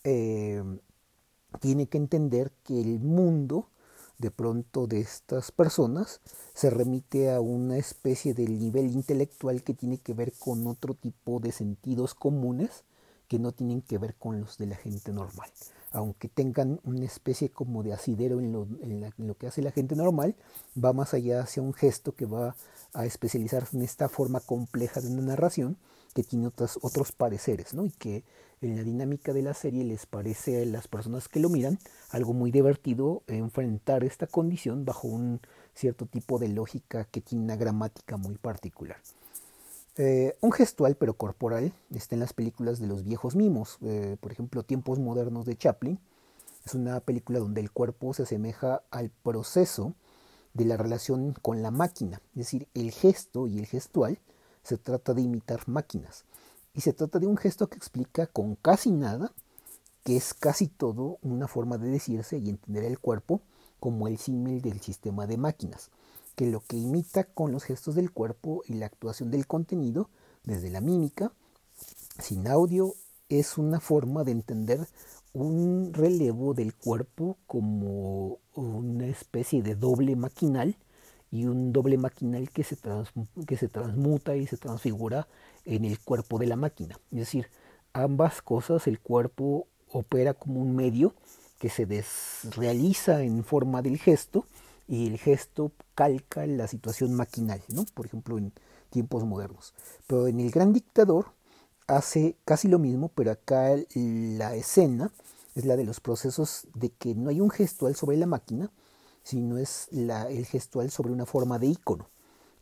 eh, 0.04 0.62
tiene 1.60 1.86
que 1.86 1.96
entender 1.96 2.52
que 2.62 2.78
el 2.78 3.00
mundo 3.00 3.68
de 4.20 4.30
pronto 4.30 4.86
de 4.86 5.00
estas 5.00 5.50
personas 5.50 6.20
se 6.52 6.68
remite 6.68 7.30
a 7.32 7.40
una 7.40 7.78
especie 7.78 8.34
de 8.34 8.46
nivel 8.46 8.90
intelectual 8.90 9.62
que 9.62 9.72
tiene 9.72 9.96
que 9.96 10.12
ver 10.12 10.34
con 10.38 10.66
otro 10.66 10.94
tipo 10.94 11.40
de 11.40 11.52
sentidos 11.52 12.14
comunes 12.14 12.84
que 13.28 13.38
no 13.38 13.52
tienen 13.52 13.80
que 13.80 13.96
ver 13.96 14.14
con 14.16 14.40
los 14.40 14.58
de 14.58 14.66
la 14.66 14.76
gente 14.76 15.12
normal. 15.12 15.48
Aunque 15.92 16.28
tengan 16.28 16.80
una 16.84 17.06
especie 17.06 17.50
como 17.50 17.82
de 17.82 17.94
asidero 17.94 18.40
en 18.40 18.52
lo, 18.52 18.68
en 18.82 19.10
lo 19.18 19.34
que 19.36 19.46
hace 19.46 19.62
la 19.62 19.72
gente 19.72 19.96
normal, 19.96 20.36
va 20.76 20.92
más 20.92 21.14
allá 21.14 21.40
hacia 21.40 21.62
un 21.62 21.72
gesto 21.72 22.14
que 22.14 22.26
va 22.26 22.54
a 22.92 23.06
especializarse 23.06 23.76
en 23.76 23.82
esta 23.82 24.08
forma 24.08 24.40
compleja 24.40 25.00
de 25.00 25.08
una 25.08 25.22
narración 25.22 25.78
que 26.14 26.24
tiene 26.24 26.48
otros, 26.48 26.78
otros 26.82 27.12
pareceres, 27.12 27.72
¿no? 27.72 27.86
Y 27.86 27.90
que 27.90 28.24
en 28.60 28.76
la 28.76 28.82
dinámica 28.82 29.32
de 29.32 29.42
la 29.42 29.54
serie 29.54 29.84
les 29.84 30.06
parece 30.06 30.62
a 30.62 30.66
las 30.66 30.86
personas 30.86 31.28
que 31.28 31.40
lo 31.40 31.48
miran 31.48 31.78
algo 32.10 32.34
muy 32.34 32.50
divertido 32.50 33.22
enfrentar 33.26 34.04
esta 34.04 34.26
condición 34.26 34.84
bajo 34.84 35.08
un 35.08 35.40
cierto 35.74 36.06
tipo 36.06 36.38
de 36.38 36.48
lógica 36.48 37.04
que 37.04 37.20
tiene 37.20 37.44
una 37.44 37.56
gramática 37.56 38.16
muy 38.16 38.36
particular. 38.36 38.98
Eh, 39.96 40.36
un 40.40 40.52
gestual 40.52 40.94
pero 40.96 41.14
corporal 41.14 41.72
está 41.94 42.14
en 42.14 42.20
las 42.20 42.32
películas 42.32 42.78
de 42.80 42.86
los 42.86 43.04
viejos 43.04 43.34
mimos, 43.34 43.78
eh, 43.82 44.16
por 44.20 44.32
ejemplo 44.32 44.62
Tiempos 44.62 44.98
Modernos 44.98 45.46
de 45.46 45.56
Chaplin. 45.56 45.98
Es 46.66 46.74
una 46.74 47.00
película 47.00 47.38
donde 47.38 47.62
el 47.62 47.70
cuerpo 47.70 48.12
se 48.12 48.24
asemeja 48.24 48.82
al 48.90 49.10
proceso 49.10 49.94
de 50.52 50.66
la 50.66 50.76
relación 50.76 51.32
con 51.40 51.62
la 51.62 51.70
máquina, 51.70 52.20
es 52.32 52.38
decir, 52.38 52.68
el 52.74 52.90
gesto 52.90 53.46
y 53.46 53.58
el 53.58 53.66
gestual 53.66 54.18
se 54.62 54.76
trata 54.76 55.14
de 55.14 55.22
imitar 55.22 55.66
máquinas. 55.66 56.24
Y 56.74 56.82
se 56.82 56.92
trata 56.92 57.18
de 57.18 57.26
un 57.26 57.36
gesto 57.36 57.68
que 57.68 57.76
explica 57.76 58.26
con 58.26 58.54
casi 58.56 58.90
nada 58.90 59.32
que 60.04 60.16
es 60.16 60.34
casi 60.34 60.68
todo 60.68 61.18
una 61.22 61.46
forma 61.46 61.78
de 61.78 61.88
decirse 61.88 62.38
y 62.38 62.48
entender 62.48 62.84
el 62.84 62.98
cuerpo 62.98 63.42
como 63.78 64.08
el 64.08 64.18
símil 64.18 64.62
del 64.62 64.80
sistema 64.80 65.26
de 65.26 65.36
máquinas, 65.36 65.90
que 66.36 66.46
lo 66.46 66.60
que 66.60 66.76
imita 66.76 67.24
con 67.24 67.52
los 67.52 67.64
gestos 67.64 67.94
del 67.94 68.10
cuerpo 68.10 68.62
y 68.66 68.74
la 68.74 68.86
actuación 68.86 69.30
del 69.30 69.46
contenido, 69.46 70.08
desde 70.44 70.70
la 70.70 70.80
mímica, 70.80 71.32
sin 72.18 72.46
audio, 72.46 72.94
es 73.28 73.58
una 73.58 73.80
forma 73.80 74.24
de 74.24 74.32
entender 74.32 74.88
un 75.32 75.92
relevo 75.92 76.54
del 76.54 76.74
cuerpo 76.74 77.38
como 77.46 78.38
una 78.54 79.06
especie 79.06 79.62
de 79.62 79.76
doble 79.76 80.16
maquinal 80.16 80.76
y 81.30 81.46
un 81.46 81.72
doble 81.72 81.96
maquinal 81.96 82.50
que 82.50 82.64
se, 82.64 82.76
que 83.46 83.56
se 83.56 83.68
transmuta 83.68 84.36
y 84.36 84.46
se 84.46 84.56
transfigura 84.56 85.28
en 85.64 85.84
el 85.84 85.98
cuerpo 86.00 86.38
de 86.38 86.46
la 86.46 86.56
máquina. 86.56 86.98
Es 87.12 87.18
decir, 87.18 87.46
ambas 87.92 88.42
cosas, 88.42 88.86
el 88.86 89.00
cuerpo 89.00 89.68
opera 89.92 90.34
como 90.34 90.60
un 90.60 90.74
medio 90.74 91.14
que 91.58 91.68
se 91.68 91.86
desrealiza 91.86 93.22
en 93.22 93.44
forma 93.44 93.82
del 93.82 93.98
gesto 93.98 94.46
y 94.88 95.06
el 95.06 95.18
gesto 95.18 95.72
calca 95.94 96.46
la 96.46 96.66
situación 96.66 97.14
maquinal, 97.14 97.62
¿no? 97.68 97.84
por 97.94 98.06
ejemplo 98.06 98.38
en 98.38 98.52
tiempos 98.90 99.24
modernos. 99.24 99.74
Pero 100.06 100.26
en 100.26 100.40
el 100.40 100.50
gran 100.50 100.72
dictador 100.72 101.26
hace 101.86 102.36
casi 102.44 102.68
lo 102.68 102.78
mismo, 102.78 103.08
pero 103.08 103.30
acá 103.30 103.76
la 103.94 104.54
escena 104.54 105.12
es 105.54 105.64
la 105.64 105.76
de 105.76 105.84
los 105.84 106.00
procesos 106.00 106.66
de 106.74 106.90
que 106.90 107.14
no 107.14 107.30
hay 107.30 107.40
un 107.40 107.50
gestual 107.50 107.94
sobre 107.94 108.16
la 108.16 108.26
máquina, 108.26 108.70
sino 109.22 109.58
es 109.58 109.88
el 109.90 110.46
gestual 110.46 110.90
sobre 110.90 111.12
una 111.12 111.26
forma 111.26 111.58
de 111.58 111.66
icono. 111.66 112.08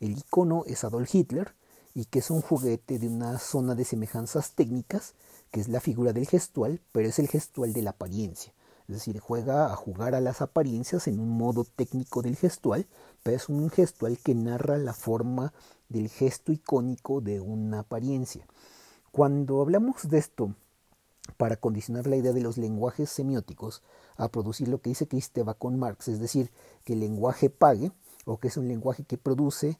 El 0.00 0.18
icono 0.18 0.64
es 0.66 0.84
Adolf 0.84 1.14
Hitler 1.14 1.54
y 1.94 2.04
que 2.04 2.20
es 2.20 2.30
un 2.30 2.42
juguete 2.42 2.98
de 2.98 3.08
una 3.08 3.38
zona 3.38 3.74
de 3.74 3.84
semejanzas 3.84 4.52
técnicas, 4.52 5.14
que 5.50 5.60
es 5.60 5.68
la 5.68 5.80
figura 5.80 6.12
del 6.12 6.26
gestual, 6.26 6.80
pero 6.92 7.08
es 7.08 7.18
el 7.18 7.28
gestual 7.28 7.72
de 7.72 7.82
la 7.82 7.90
apariencia. 7.90 8.52
Es 8.86 8.94
decir, 8.94 9.18
juega 9.20 9.72
a 9.72 9.76
jugar 9.76 10.14
a 10.14 10.20
las 10.20 10.40
apariencias 10.40 11.08
en 11.08 11.20
un 11.20 11.36
modo 11.36 11.64
técnico 11.64 12.22
del 12.22 12.36
gestual, 12.36 12.86
pero 13.22 13.36
es 13.36 13.48
un 13.48 13.68
gestual 13.68 14.18
que 14.18 14.34
narra 14.34 14.78
la 14.78 14.94
forma 14.94 15.52
del 15.88 16.08
gesto 16.08 16.52
icónico 16.52 17.20
de 17.20 17.40
una 17.40 17.80
apariencia. 17.80 18.46
Cuando 19.10 19.60
hablamos 19.60 20.08
de 20.08 20.18
esto 20.18 20.54
para 21.36 21.56
condicionar 21.56 22.06
la 22.06 22.16
idea 22.16 22.32
de 22.32 22.40
los 22.40 22.56
lenguajes 22.56 23.10
semióticos 23.10 23.82
a 24.18 24.28
producir 24.28 24.68
lo 24.68 24.82
que 24.82 24.90
dice 24.90 25.08
Cristeva 25.08 25.54
con 25.54 25.78
Marx, 25.78 26.08
es 26.08 26.20
decir, 26.20 26.50
que 26.84 26.92
el 26.92 27.00
lenguaje 27.00 27.48
pague 27.48 27.92
o 28.26 28.38
que 28.38 28.48
es 28.48 28.56
un 28.56 28.68
lenguaje 28.68 29.04
que 29.04 29.16
produce 29.16 29.78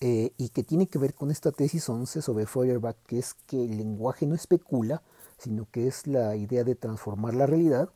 eh, 0.00 0.32
y 0.36 0.50
que 0.50 0.62
tiene 0.62 0.86
que 0.86 0.98
ver 0.98 1.14
con 1.14 1.30
esta 1.30 1.50
tesis 1.52 1.88
11 1.88 2.20
sobre 2.20 2.46
Feuerbach, 2.46 2.96
que 3.06 3.18
es 3.18 3.34
que 3.34 3.64
el 3.64 3.78
lenguaje 3.78 4.26
no 4.26 4.34
especula, 4.34 5.02
sino 5.38 5.66
que 5.70 5.86
es 5.86 6.06
la 6.06 6.36
idea 6.36 6.64
de 6.64 6.74
transformar 6.74 7.34
la 7.34 7.46
realidad, 7.46 7.88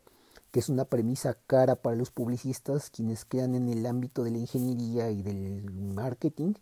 que 0.50 0.60
es 0.60 0.68
una 0.68 0.84
premisa 0.84 1.36
cara 1.46 1.76
para 1.76 1.96
los 1.96 2.10
publicistas, 2.10 2.90
quienes 2.90 3.24
crean 3.24 3.54
en 3.54 3.68
el 3.68 3.86
ámbito 3.86 4.24
de 4.24 4.30
la 4.30 4.38
ingeniería 4.38 5.10
y 5.10 5.22
del 5.22 5.70
marketing, 5.72 6.54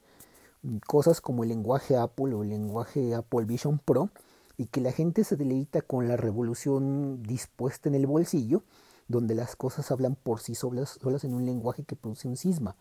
cosas 0.86 1.20
como 1.20 1.42
el 1.42 1.48
lenguaje 1.50 1.96
Apple 1.96 2.34
o 2.34 2.42
el 2.42 2.50
lenguaje 2.50 3.14
Apple 3.14 3.44
Vision 3.44 3.78
Pro, 3.78 4.10
y 4.56 4.66
que 4.66 4.82
la 4.82 4.92
gente 4.92 5.24
se 5.24 5.36
deleita 5.36 5.80
con 5.80 6.06
la 6.06 6.18
revolución 6.18 7.22
dispuesta 7.22 7.88
en 7.88 7.94
el 7.94 8.06
bolsillo, 8.06 8.62
donde 9.10 9.34
las 9.34 9.56
cosas 9.56 9.90
hablan 9.90 10.14
por 10.14 10.40
sí 10.40 10.54
solas, 10.54 10.98
solas 11.02 11.24
en 11.24 11.34
un 11.34 11.44
lenguaje 11.44 11.82
que 11.82 11.96
produce 11.96 12.28
un 12.28 12.36
cisma. 12.36 12.76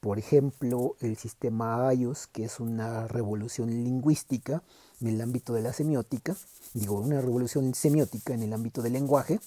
Por 0.00 0.18
ejemplo, 0.18 0.96
el 1.00 1.16
sistema 1.16 1.92
iOS, 1.94 2.26
que 2.26 2.44
es 2.44 2.60
una 2.60 3.08
revolución 3.08 3.70
lingüística 3.70 4.62
en 5.00 5.08
el 5.08 5.20
ámbito 5.22 5.54
de 5.54 5.62
la 5.62 5.72
semiótica, 5.72 6.36
digo, 6.74 7.00
una 7.00 7.22
revolución 7.22 7.74
semiótica 7.74 8.34
en 8.34 8.42
el 8.42 8.52
ámbito 8.52 8.82
del 8.82 8.92
lenguaje, 8.92 9.40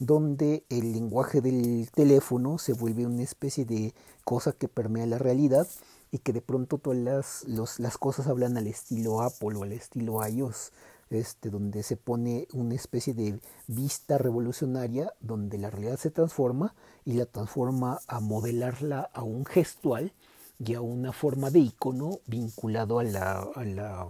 donde 0.00 0.64
el 0.70 0.92
lenguaje 0.92 1.40
del 1.40 1.88
teléfono 1.94 2.58
se 2.58 2.72
vuelve 2.72 3.06
una 3.06 3.22
especie 3.22 3.64
de 3.64 3.94
cosa 4.24 4.52
que 4.52 4.66
permea 4.66 5.06
la 5.06 5.18
realidad 5.18 5.68
y 6.10 6.18
que 6.18 6.32
de 6.32 6.40
pronto 6.40 6.78
todas 6.78 7.44
las, 7.46 7.78
las 7.78 7.96
cosas 7.96 8.26
hablan 8.26 8.56
al 8.56 8.66
estilo 8.66 9.20
Apple 9.20 9.56
o 9.56 9.62
al 9.62 9.72
estilo 9.72 10.26
iOS 10.26 10.72
este, 11.10 11.50
donde 11.50 11.82
se 11.82 11.96
pone 11.96 12.48
una 12.52 12.74
especie 12.74 13.14
de 13.14 13.38
vista 13.66 14.18
revolucionaria 14.18 15.12
donde 15.20 15.58
la 15.58 15.70
realidad 15.70 15.98
se 15.98 16.10
transforma 16.10 16.74
y 17.04 17.14
la 17.14 17.26
transforma 17.26 18.00
a 18.08 18.20
modelarla 18.20 19.10
a 19.12 19.22
un 19.22 19.44
gestual 19.44 20.12
y 20.58 20.74
a 20.74 20.80
una 20.80 21.12
forma 21.12 21.50
de 21.50 21.60
icono 21.60 22.20
vinculado 22.26 22.98
a 22.98 23.04
la, 23.04 23.46
a 23.54 23.64
la, 23.64 24.08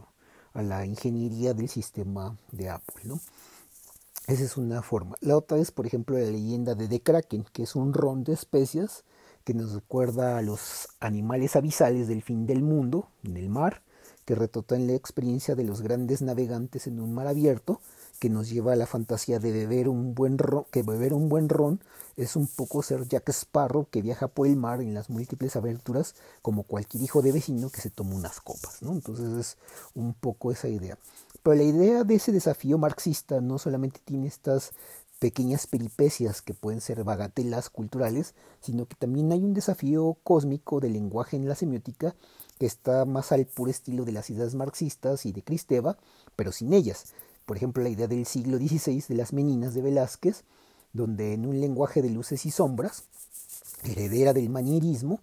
a 0.54 0.62
la 0.62 0.86
ingeniería 0.86 1.54
del 1.54 1.68
sistema 1.68 2.36
de 2.52 2.70
Apple. 2.70 3.14
Esa 4.26 4.42
es 4.42 4.56
una 4.56 4.82
forma. 4.82 5.16
La 5.20 5.36
otra 5.36 5.58
es, 5.58 5.70
por 5.70 5.86
ejemplo, 5.86 6.18
la 6.18 6.24
leyenda 6.24 6.74
de 6.74 6.88
The 6.88 7.00
Kraken, 7.00 7.44
que 7.52 7.62
es 7.62 7.76
un 7.76 7.92
ron 7.92 8.24
de 8.24 8.32
especias 8.32 9.04
que 9.44 9.54
nos 9.54 9.72
recuerda 9.72 10.38
a 10.38 10.42
los 10.42 10.88
animales 10.98 11.54
abisales 11.54 12.08
del 12.08 12.22
fin 12.22 12.46
del 12.46 12.62
mundo, 12.62 13.08
en 13.22 13.36
el 13.36 13.48
mar, 13.48 13.82
que 14.26 14.34
retratan 14.34 14.86
la 14.86 14.92
experiencia 14.92 15.54
de 15.54 15.64
los 15.64 15.80
grandes 15.80 16.20
navegantes 16.20 16.86
en 16.86 17.00
un 17.00 17.14
mar 17.14 17.28
abierto, 17.28 17.80
que 18.18 18.28
nos 18.28 18.50
lleva 18.50 18.72
a 18.72 18.76
la 18.76 18.86
fantasía 18.86 19.38
de 19.38 19.52
beber 19.52 19.88
un 19.88 20.14
buen 20.14 20.36
ron, 20.36 20.64
que 20.70 20.82
beber 20.82 21.14
un 21.14 21.28
buen 21.28 21.48
ron 21.48 21.80
es 22.16 22.34
un 22.34 22.46
poco 22.46 22.82
ser 22.82 23.06
Jack 23.06 23.28
Sparrow 23.28 23.88
que 23.90 24.02
viaja 24.02 24.28
por 24.28 24.46
el 24.46 24.56
mar 24.56 24.80
en 24.80 24.94
las 24.94 25.10
múltiples 25.10 25.54
aventuras 25.54 26.14
como 26.42 26.62
cualquier 26.62 27.02
hijo 27.02 27.22
de 27.22 27.32
vecino 27.32 27.70
que 27.70 27.80
se 27.80 27.90
toma 27.90 28.14
unas 28.14 28.40
copas, 28.40 28.82
¿no? 28.82 28.92
Entonces 28.92 29.28
es 29.38 29.56
un 29.94 30.14
poco 30.14 30.50
esa 30.50 30.68
idea. 30.68 30.98
Pero 31.42 31.56
la 31.56 31.62
idea 31.62 32.04
de 32.04 32.14
ese 32.14 32.32
desafío 32.32 32.78
marxista 32.78 33.40
no 33.40 33.58
solamente 33.58 34.00
tiene 34.04 34.26
estas 34.26 34.72
pequeñas 35.18 35.66
peripecias 35.66 36.42
que 36.42 36.54
pueden 36.54 36.80
ser 36.80 37.04
bagatelas 37.04 37.70
culturales, 37.70 38.34
sino 38.60 38.86
que 38.86 38.96
también 38.96 39.30
hay 39.32 39.44
un 39.44 39.54
desafío 39.54 40.16
cósmico 40.24 40.80
del 40.80 40.94
lenguaje 40.94 41.36
en 41.36 41.48
la 41.48 41.54
semiótica 41.54 42.14
que 42.58 42.66
está 42.66 43.04
más 43.04 43.32
al 43.32 43.46
puro 43.46 43.70
estilo 43.70 44.04
de 44.04 44.12
las 44.12 44.30
ideas 44.30 44.54
marxistas 44.54 45.26
y 45.26 45.32
de 45.32 45.42
Cristeva, 45.42 45.98
pero 46.36 46.52
sin 46.52 46.72
ellas. 46.72 47.12
Por 47.44 47.56
ejemplo, 47.56 47.82
la 47.82 47.90
idea 47.90 48.08
del 48.08 48.26
siglo 48.26 48.58
XVI 48.58 49.04
de 49.08 49.14
las 49.14 49.32
meninas 49.32 49.74
de 49.74 49.82
Velázquez, 49.82 50.44
donde 50.92 51.34
en 51.34 51.46
un 51.46 51.60
lenguaje 51.60 52.02
de 52.02 52.10
luces 52.10 52.46
y 52.46 52.50
sombras, 52.50 53.04
heredera 53.84 54.32
del 54.32 54.48
manierismo, 54.48 55.20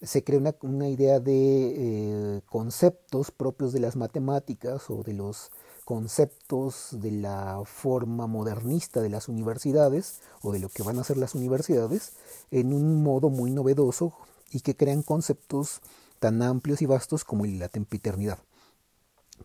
se 0.00 0.22
crea 0.22 0.54
una, 0.62 0.88
idea 0.88 1.18
de 1.18 2.36
eh, 2.36 2.40
conceptos 2.46 3.32
propios 3.32 3.72
de 3.72 3.80
las 3.80 3.96
matemáticas 3.96 4.90
o 4.90 5.02
de 5.02 5.12
los 5.12 5.50
conceptos 5.84 6.88
de 6.92 7.10
la 7.10 7.62
forma 7.64 8.26
modernista 8.26 9.00
de 9.00 9.08
las 9.08 9.26
universidades 9.26 10.20
o 10.42 10.52
de 10.52 10.60
lo 10.60 10.68
que 10.68 10.82
van 10.82 10.98
a 10.98 11.04
ser 11.04 11.16
las 11.16 11.34
universidades 11.34 12.12
en 12.50 12.72
un 12.72 13.02
modo 13.02 13.30
muy 13.30 13.50
novedoso 13.50 14.12
y 14.50 14.60
que 14.60 14.76
crean 14.76 15.02
conceptos 15.02 15.80
tan 16.18 16.42
amplios 16.42 16.82
y 16.82 16.86
vastos 16.86 17.24
como 17.24 17.46
la 17.46 17.68
tempiternidad. 17.68 18.38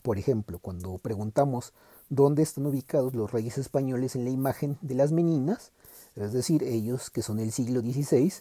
Por 0.01 0.17
ejemplo, 0.17 0.59
cuando 0.59 0.97
preguntamos 0.97 1.73
dónde 2.09 2.43
están 2.43 2.65
ubicados 2.65 3.13
los 3.13 3.31
reyes 3.31 3.57
españoles 3.57 4.15
en 4.15 4.23
la 4.23 4.31
imagen 4.31 4.77
de 4.81 4.95
las 4.95 5.11
meninas, 5.11 5.71
es 6.15 6.33
decir, 6.33 6.63
ellos 6.63 7.09
que 7.09 7.21
son 7.21 7.39
el 7.39 7.51
siglo 7.51 7.81
XVI, 7.81 8.33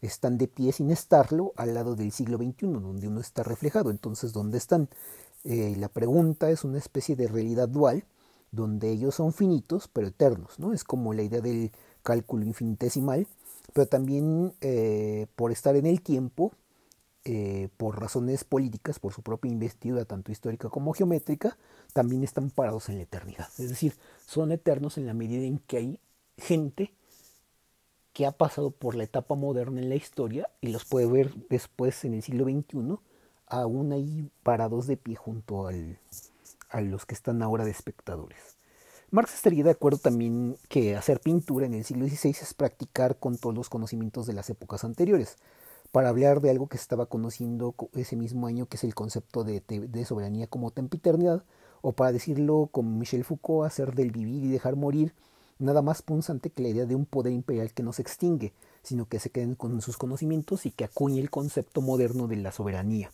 están 0.00 0.38
de 0.38 0.48
pie 0.48 0.72
sin 0.72 0.90
estarlo 0.90 1.52
al 1.56 1.74
lado 1.74 1.94
del 1.94 2.12
siglo 2.12 2.38
XXI, 2.38 2.66
donde 2.66 3.08
uno 3.08 3.20
está 3.20 3.42
reflejado. 3.42 3.90
Entonces, 3.90 4.32
¿dónde 4.32 4.58
están? 4.58 4.88
Eh, 5.44 5.74
la 5.78 5.88
pregunta 5.88 6.50
es 6.50 6.64
una 6.64 6.78
especie 6.78 7.16
de 7.16 7.28
realidad 7.28 7.68
dual, 7.68 8.04
donde 8.50 8.90
ellos 8.90 9.14
son 9.14 9.32
finitos 9.32 9.88
pero 9.88 10.08
eternos, 10.08 10.58
¿no? 10.58 10.72
Es 10.72 10.84
como 10.84 11.14
la 11.14 11.22
idea 11.22 11.40
del 11.40 11.70
cálculo 12.02 12.44
infinitesimal, 12.44 13.26
pero 13.72 13.86
también 13.86 14.54
eh, 14.60 15.26
por 15.36 15.52
estar 15.52 15.76
en 15.76 15.86
el 15.86 16.02
tiempo, 16.02 16.52
eh, 17.24 17.68
por 17.76 18.00
razones 18.00 18.44
políticas, 18.44 18.98
por 18.98 19.12
su 19.12 19.22
propia 19.22 19.50
investidura, 19.50 20.04
tanto 20.04 20.32
histórica 20.32 20.68
como 20.68 20.92
geométrica, 20.92 21.58
también 21.92 22.24
están 22.24 22.50
parados 22.50 22.88
en 22.88 22.96
la 22.96 23.02
eternidad. 23.02 23.48
Es 23.58 23.68
decir, 23.68 23.94
son 24.26 24.52
eternos 24.52 24.96
en 24.98 25.06
la 25.06 25.14
medida 25.14 25.44
en 25.44 25.58
que 25.58 25.76
hay 25.76 26.00
gente 26.38 26.94
que 28.12 28.26
ha 28.26 28.32
pasado 28.32 28.70
por 28.70 28.94
la 28.94 29.04
etapa 29.04 29.34
moderna 29.34 29.80
en 29.80 29.88
la 29.88 29.94
historia 29.94 30.50
y 30.60 30.68
los 30.68 30.84
puede 30.84 31.06
ver 31.06 31.34
después 31.48 32.04
en 32.04 32.14
el 32.14 32.22
siglo 32.22 32.44
XXI 32.44 32.98
aún 33.46 33.92
ahí 33.92 34.30
parados 34.42 34.86
de 34.86 34.96
pie 34.96 35.16
junto 35.16 35.68
a 35.68 36.80
los 36.80 37.04
que 37.04 37.14
están 37.14 37.42
ahora 37.42 37.64
de 37.64 37.70
espectadores. 37.70 38.56
Marx 39.10 39.34
estaría 39.34 39.64
de 39.64 39.70
acuerdo 39.70 39.98
también 39.98 40.56
que 40.68 40.96
hacer 40.96 41.20
pintura 41.20 41.66
en 41.66 41.74
el 41.74 41.84
siglo 41.84 42.06
XVI 42.06 42.30
es 42.30 42.54
practicar 42.54 43.18
con 43.18 43.36
todos 43.36 43.54
los 43.54 43.68
conocimientos 43.68 44.26
de 44.26 44.34
las 44.34 44.48
épocas 44.50 44.84
anteriores, 44.84 45.36
para 45.92 46.08
hablar 46.08 46.40
de 46.40 46.50
algo 46.50 46.68
que 46.68 46.78
se 46.78 46.82
estaba 46.82 47.06
conociendo 47.06 47.74
ese 47.94 48.16
mismo 48.16 48.46
año, 48.46 48.66
que 48.66 48.76
es 48.76 48.84
el 48.84 48.94
concepto 48.94 49.44
de, 49.44 50.04
soberanía 50.04 50.46
como 50.46 50.70
tempiternidad, 50.70 51.44
o 51.82 51.92
para 51.92 52.12
decirlo 52.12 52.68
como 52.70 52.96
Michel 52.96 53.24
Foucault, 53.24 53.66
hacer 53.66 53.94
del 53.94 54.10
vivir 54.10 54.44
y 54.44 54.48
dejar 54.48 54.76
morir 54.76 55.14
nada 55.58 55.82
más 55.82 56.02
punzante 56.02 56.50
que 56.50 56.62
la 56.62 56.68
idea 56.68 56.86
de 56.86 56.94
un 56.94 57.06
poder 57.06 57.32
imperial 57.32 57.72
que 57.72 57.82
no 57.82 57.92
se 57.92 58.02
extingue, 58.02 58.52
sino 58.82 59.06
que 59.06 59.18
se 59.18 59.30
queden 59.30 59.54
con 59.54 59.80
sus 59.82 59.96
conocimientos 59.96 60.64
y 60.64 60.70
que 60.70 60.84
acuñe 60.84 61.20
el 61.20 61.30
concepto 61.30 61.82
moderno 61.82 62.28
de 62.28 62.36
la 62.36 62.52
soberanía. 62.52 63.10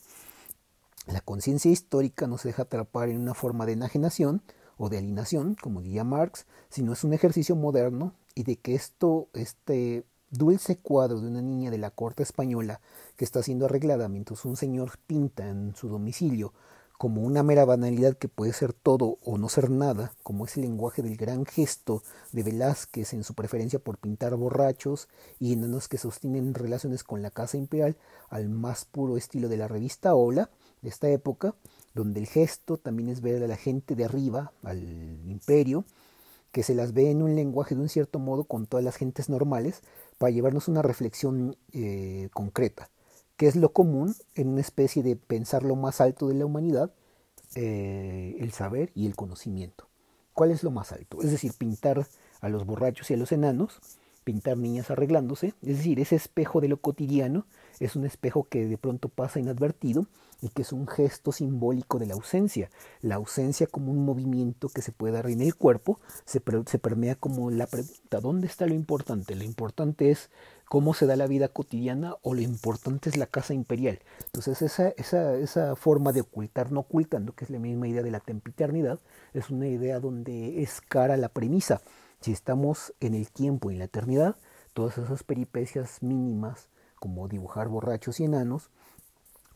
La 1.06 1.20
conciencia 1.20 1.70
histórica 1.70 2.26
no 2.26 2.38
se 2.38 2.48
deja 2.48 2.62
atrapar 2.62 3.08
en 3.08 3.20
una 3.20 3.34
forma 3.34 3.66
de 3.66 3.72
enajenación 3.72 4.42
o 4.76 4.88
de 4.88 4.98
alienación, 4.98 5.56
como 5.60 5.80
diría 5.80 6.04
Marx, 6.04 6.46
sino 6.68 6.92
es 6.92 7.04
un 7.04 7.14
ejercicio 7.14 7.56
moderno 7.56 8.12
y 8.34 8.42
de 8.42 8.56
que 8.56 8.74
esto, 8.74 9.28
este 9.32 10.04
dulce 10.30 10.76
cuadro 10.76 11.20
de 11.20 11.28
una 11.28 11.42
niña 11.42 11.70
de 11.70 11.78
la 11.78 11.90
corte 11.90 12.22
española 12.22 12.80
que 13.16 13.24
está 13.24 13.42
siendo 13.42 13.66
arreglada 13.66 14.08
mientras 14.08 14.44
un 14.44 14.56
señor 14.56 14.98
pinta 15.06 15.48
en 15.48 15.74
su 15.76 15.88
domicilio 15.88 16.52
como 16.98 17.22
una 17.22 17.42
mera 17.42 17.64
banalidad 17.64 18.16
que 18.16 18.28
puede 18.28 18.52
ser 18.52 18.72
todo 18.72 19.18
o 19.22 19.36
no 19.36 19.48
ser 19.48 19.70
nada, 19.70 20.12
como 20.22 20.46
es 20.46 20.56
el 20.56 20.62
lenguaje 20.62 21.02
del 21.02 21.16
gran 21.16 21.44
gesto 21.44 22.02
de 22.32 22.42
Velázquez 22.42 23.12
en 23.12 23.22
su 23.22 23.34
preferencia 23.34 23.78
por 23.78 23.98
pintar 23.98 24.34
borrachos 24.36 25.08
y 25.38 25.52
enanos 25.52 25.88
que 25.88 25.98
sostienen 25.98 26.54
relaciones 26.54 27.04
con 27.04 27.20
la 27.20 27.30
casa 27.30 27.58
imperial 27.58 27.96
al 28.30 28.48
más 28.48 28.86
puro 28.86 29.16
estilo 29.16 29.48
de 29.48 29.58
la 29.58 29.68
revista 29.68 30.14
Hola, 30.14 30.50
de 30.80 30.88
esta 30.88 31.08
época, 31.08 31.54
donde 31.94 32.20
el 32.20 32.26
gesto 32.26 32.78
también 32.78 33.08
es 33.08 33.20
ver 33.20 33.42
a 33.42 33.46
la 33.46 33.56
gente 33.56 33.94
de 33.94 34.04
arriba, 34.04 34.52
al 34.62 34.78
imperio, 35.28 35.84
que 36.52 36.62
se 36.62 36.74
las 36.74 36.94
ve 36.94 37.10
en 37.10 37.22
un 37.22 37.34
lenguaje 37.34 37.74
de 37.74 37.82
un 37.82 37.88
cierto 37.90 38.18
modo 38.18 38.44
con 38.44 38.66
todas 38.66 38.84
las 38.84 38.96
gentes 38.96 39.28
normales, 39.28 39.82
para 40.18 40.30
llevarnos 40.30 40.68
una 40.68 40.82
reflexión 40.82 41.56
eh, 41.72 42.28
concreta, 42.32 42.90
que 43.36 43.46
es 43.46 43.56
lo 43.56 43.72
común 43.72 44.14
en 44.34 44.48
una 44.48 44.60
especie 44.60 45.02
de 45.02 45.16
pensar 45.16 45.62
lo 45.62 45.76
más 45.76 46.00
alto 46.00 46.28
de 46.28 46.34
la 46.34 46.46
humanidad, 46.46 46.90
eh, 47.54 48.36
el 48.40 48.52
saber 48.52 48.90
y 48.94 49.06
el 49.06 49.14
conocimiento. 49.14 49.88
¿Cuál 50.32 50.50
es 50.50 50.62
lo 50.62 50.70
más 50.70 50.92
alto? 50.92 51.22
Es 51.22 51.30
decir, 51.30 51.52
pintar 51.56 52.06
a 52.40 52.48
los 52.48 52.66
borrachos 52.66 53.10
y 53.10 53.14
a 53.14 53.16
los 53.16 53.32
enanos, 53.32 53.80
pintar 54.24 54.58
niñas 54.58 54.90
arreglándose, 54.90 55.54
es 55.62 55.78
decir, 55.78 56.00
ese 56.00 56.16
espejo 56.16 56.60
de 56.60 56.68
lo 56.68 56.78
cotidiano 56.78 57.46
es 57.78 57.96
un 57.96 58.04
espejo 58.04 58.44
que 58.44 58.66
de 58.66 58.76
pronto 58.76 59.08
pasa 59.08 59.40
inadvertido 59.40 60.06
y 60.40 60.48
que 60.50 60.62
es 60.62 60.72
un 60.72 60.86
gesto 60.86 61.32
simbólico 61.32 61.98
de 61.98 62.06
la 62.06 62.14
ausencia. 62.14 62.70
La 63.00 63.16
ausencia 63.16 63.66
como 63.66 63.92
un 63.92 64.04
movimiento 64.04 64.68
que 64.68 64.82
se 64.82 64.92
puede 64.92 65.14
dar 65.14 65.28
en 65.30 65.40
el 65.40 65.54
cuerpo 65.54 66.00
se, 66.24 66.40
permea 66.40 67.14
como 67.14 67.50
la 67.50 67.66
pregunta, 67.66 68.20
¿dónde 68.20 68.46
está 68.46 68.66
lo 68.66 68.74
importante? 68.74 69.34
Lo 69.34 69.44
importante 69.44 70.10
es 70.10 70.30
cómo 70.68 70.94
se 70.94 71.06
da 71.06 71.16
la 71.16 71.26
vida 71.26 71.48
cotidiana 71.48 72.16
o 72.22 72.34
lo 72.34 72.40
importante 72.40 73.08
es 73.08 73.16
la 73.16 73.26
casa 73.26 73.54
imperial. 73.54 74.00
Entonces 74.26 74.62
esa, 74.62 74.88
esa, 74.90 75.36
esa 75.36 75.76
forma 75.76 76.12
de 76.12 76.22
ocultar 76.22 76.72
no 76.72 76.80
ocultando, 76.80 77.34
que 77.34 77.44
es 77.44 77.50
la 77.50 77.58
misma 77.58 77.88
idea 77.88 78.02
de 78.02 78.10
la 78.10 78.20
tempiternidad, 78.20 79.00
es 79.34 79.50
una 79.50 79.68
idea 79.68 80.00
donde 80.00 80.62
es 80.62 80.80
cara 80.80 81.16
la 81.16 81.28
premisa 81.28 81.80
si 82.20 82.32
estamos 82.32 82.94
en 83.00 83.14
el 83.14 83.30
tiempo 83.30 83.70
y 83.70 83.74
en 83.74 83.78
la 83.80 83.84
eternidad, 83.86 84.36
todas 84.72 84.98
esas 84.98 85.22
peripecias 85.22 86.02
mínimas, 86.02 86.68
como 86.98 87.28
dibujar 87.28 87.68
borrachos 87.68 88.20
y 88.20 88.24
enanos, 88.24 88.70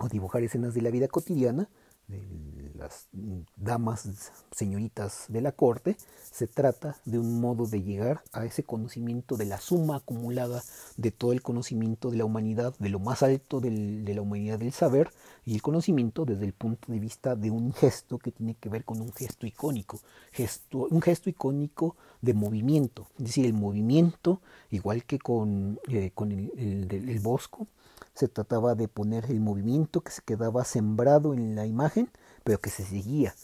o 0.00 0.08
dibujar 0.08 0.42
escenas 0.42 0.74
de 0.74 0.80
la 0.80 0.90
vida 0.90 1.08
cotidiana, 1.08 1.68
de 2.08 2.72
las 2.74 3.08
damas, 3.56 4.32
señoritas 4.50 5.26
de 5.28 5.42
la 5.42 5.52
corte, 5.52 5.96
se 6.32 6.46
trata 6.46 6.96
de 7.04 7.18
un 7.18 7.40
modo 7.40 7.66
de 7.66 7.82
llegar 7.82 8.22
a 8.32 8.46
ese 8.46 8.64
conocimiento 8.64 9.36
de 9.36 9.44
la 9.44 9.60
suma 9.60 9.96
acumulada 9.96 10.62
de 10.96 11.10
todo 11.10 11.32
el 11.32 11.42
conocimiento 11.42 12.10
de 12.10 12.16
la 12.16 12.24
humanidad, 12.24 12.74
de 12.78 12.88
lo 12.88 12.98
más 12.98 13.22
alto 13.22 13.60
de 13.60 14.12
la 14.12 14.22
humanidad 14.22 14.58
del 14.58 14.72
saber 14.72 15.10
y 15.44 15.54
el 15.54 15.62
conocimiento 15.62 16.24
desde 16.24 16.46
el 16.46 16.54
punto 16.54 16.90
de 16.90 16.98
vista 16.98 17.36
de 17.36 17.50
un 17.50 17.72
gesto 17.74 18.18
que 18.18 18.32
tiene 18.32 18.54
que 18.54 18.70
ver 18.70 18.84
con 18.84 19.00
un 19.00 19.12
gesto 19.12 19.46
icónico, 19.46 20.00
gesto, 20.32 20.88
un 20.90 21.02
gesto 21.02 21.28
icónico 21.28 21.96
de 22.22 22.32
movimiento, 22.32 23.06
es 23.18 23.26
decir, 23.26 23.46
el 23.46 23.52
movimiento, 23.52 24.40
igual 24.70 25.04
que 25.04 25.18
con, 25.18 25.78
eh, 25.88 26.10
con 26.14 26.32
el 26.32 27.20
bosco, 27.20 27.68
se 28.14 28.28
trataba 28.28 28.74
de 28.74 28.88
poner 28.88 29.26
el 29.30 29.40
movimiento 29.40 30.00
que 30.00 30.12
se 30.12 30.22
quedaba 30.22 30.64
sembrado 30.64 31.34
en 31.34 31.54
la 31.54 31.66
imagen, 31.66 32.10
pero 32.44 32.58
que 32.58 32.70
se 32.70 32.84
seguía. 32.84 33.34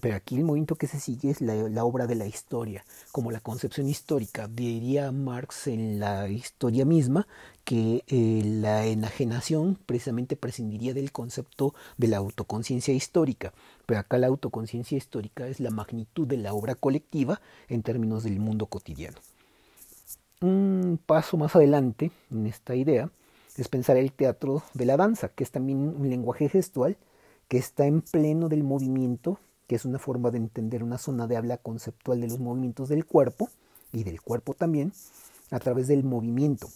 Pero 0.00 0.16
aquí 0.16 0.34
el 0.36 0.44
movimiento 0.44 0.74
que 0.74 0.88
se 0.88 0.98
sigue 0.98 1.30
es 1.30 1.40
la, 1.40 1.84
obra 1.84 2.08
de 2.08 2.16
la 2.16 2.26
historia, 2.26 2.84
como 3.12 3.30
la 3.30 3.38
concepción 3.38 3.88
histórica. 3.88 4.48
Diría 4.48 5.12
Marx 5.12 5.68
en 5.68 6.00
la 6.00 6.28
historia 6.28 6.84
misma 6.84 7.28
que 7.62 8.02
eh, 8.08 8.42
la 8.44 8.86
enajenación 8.86 9.78
precisamente 9.86 10.34
prescindiría 10.34 10.94
del 10.94 11.12
concepto 11.12 11.74
de 11.96 12.08
la 12.08 12.16
autoconciencia 12.16 12.92
histórica. 12.92 13.52
Pero 13.86 14.00
acá 14.00 14.18
la 14.18 14.26
autoconciencia 14.26 14.98
histórica 14.98 15.46
es 15.46 15.60
la 15.60 15.70
magnitud 15.70 16.26
de 16.26 16.38
la 16.38 16.54
obra 16.54 16.74
colectiva 16.74 17.40
en 17.68 17.84
términos 17.84 18.24
del 18.24 18.40
mundo 18.40 18.66
cotidiano. 18.66 19.18
Un 20.40 20.98
paso 21.06 21.36
más 21.36 21.54
adelante 21.54 22.10
en 22.32 22.46
esta 22.46 22.74
idea 22.74 23.10
es 23.56 23.68
pensar 23.68 23.96
el 23.96 24.12
teatro 24.12 24.62
de 24.74 24.84
la 24.84 24.96
danza, 24.96 25.28
que 25.28 25.44
es 25.44 25.50
también 25.50 25.78
un 25.78 26.08
lenguaje 26.08 26.48
gestual 26.48 26.96
que 27.48 27.58
está 27.58 27.86
en 27.86 28.00
pleno 28.00 28.48
del 28.48 28.64
movimiento, 28.64 29.38
que 29.66 29.76
es 29.76 29.84
una 29.84 29.98
forma 29.98 30.30
de 30.30 30.38
entender 30.38 30.82
una 30.82 30.98
zona 30.98 31.26
de 31.26 31.36
habla 31.36 31.58
conceptual 31.58 32.20
de 32.20 32.28
los 32.28 32.40
movimientos 32.40 32.88
del 32.88 33.04
cuerpo 33.04 33.48
y 33.92 34.04
del 34.04 34.20
cuerpo 34.20 34.54
también, 34.54 34.92
a 35.50 35.60
través 35.60 35.88
del 35.88 36.04
movimiento. 36.04 36.68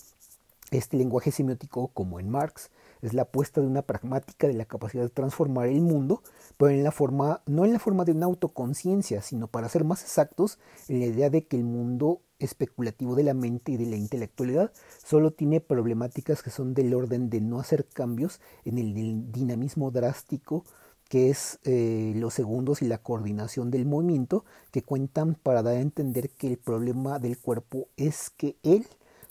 Este 0.70 0.96
lenguaje 0.96 1.32
semiótico, 1.32 1.88
como 1.88 2.20
en 2.20 2.28
Marx, 2.28 2.70
es 3.00 3.14
la 3.14 3.22
apuesta 3.22 3.60
de 3.60 3.66
una 3.66 3.82
pragmática 3.82 4.46
de 4.46 4.54
la 4.54 4.66
capacidad 4.66 5.02
de 5.02 5.08
transformar 5.08 5.68
el 5.68 5.80
mundo, 5.80 6.22
pero 6.56 6.70
en 6.70 6.84
la 6.84 6.92
forma, 6.92 7.42
no 7.46 7.64
en 7.64 7.72
la 7.72 7.78
forma 7.78 8.04
de 8.04 8.12
una 8.12 8.26
autoconciencia, 8.26 9.22
sino 9.22 9.46
para 9.46 9.68
ser 9.68 9.84
más 9.84 10.02
exactos, 10.02 10.58
en 10.88 11.00
la 11.00 11.06
idea 11.06 11.30
de 11.30 11.46
que 11.46 11.56
el 11.56 11.64
mundo 11.64 12.20
especulativo 12.38 13.14
de 13.14 13.24
la 13.24 13.34
mente 13.34 13.72
y 13.72 13.76
de 13.76 13.86
la 13.86 13.96
intelectualidad 13.96 14.72
solo 15.04 15.32
tiene 15.32 15.60
problemáticas 15.60 16.42
que 16.42 16.50
son 16.50 16.74
del 16.74 16.94
orden 16.94 17.30
de 17.30 17.40
no 17.40 17.60
hacer 17.60 17.86
cambios 17.86 18.40
en 18.64 18.78
el 18.78 19.32
dinamismo 19.32 19.90
drástico 19.90 20.64
que 21.08 21.30
es 21.30 21.58
eh, 21.64 22.12
los 22.16 22.34
segundos 22.34 22.82
y 22.82 22.86
la 22.86 22.98
coordinación 22.98 23.70
del 23.70 23.86
movimiento, 23.86 24.44
que 24.70 24.82
cuentan 24.82 25.34
para 25.34 25.62
dar 25.62 25.76
a 25.76 25.80
entender 25.80 26.30
que 26.30 26.48
el 26.48 26.58
problema 26.58 27.18
del 27.18 27.38
cuerpo 27.38 27.88
es 27.96 28.30
que 28.30 28.56
él 28.62 28.86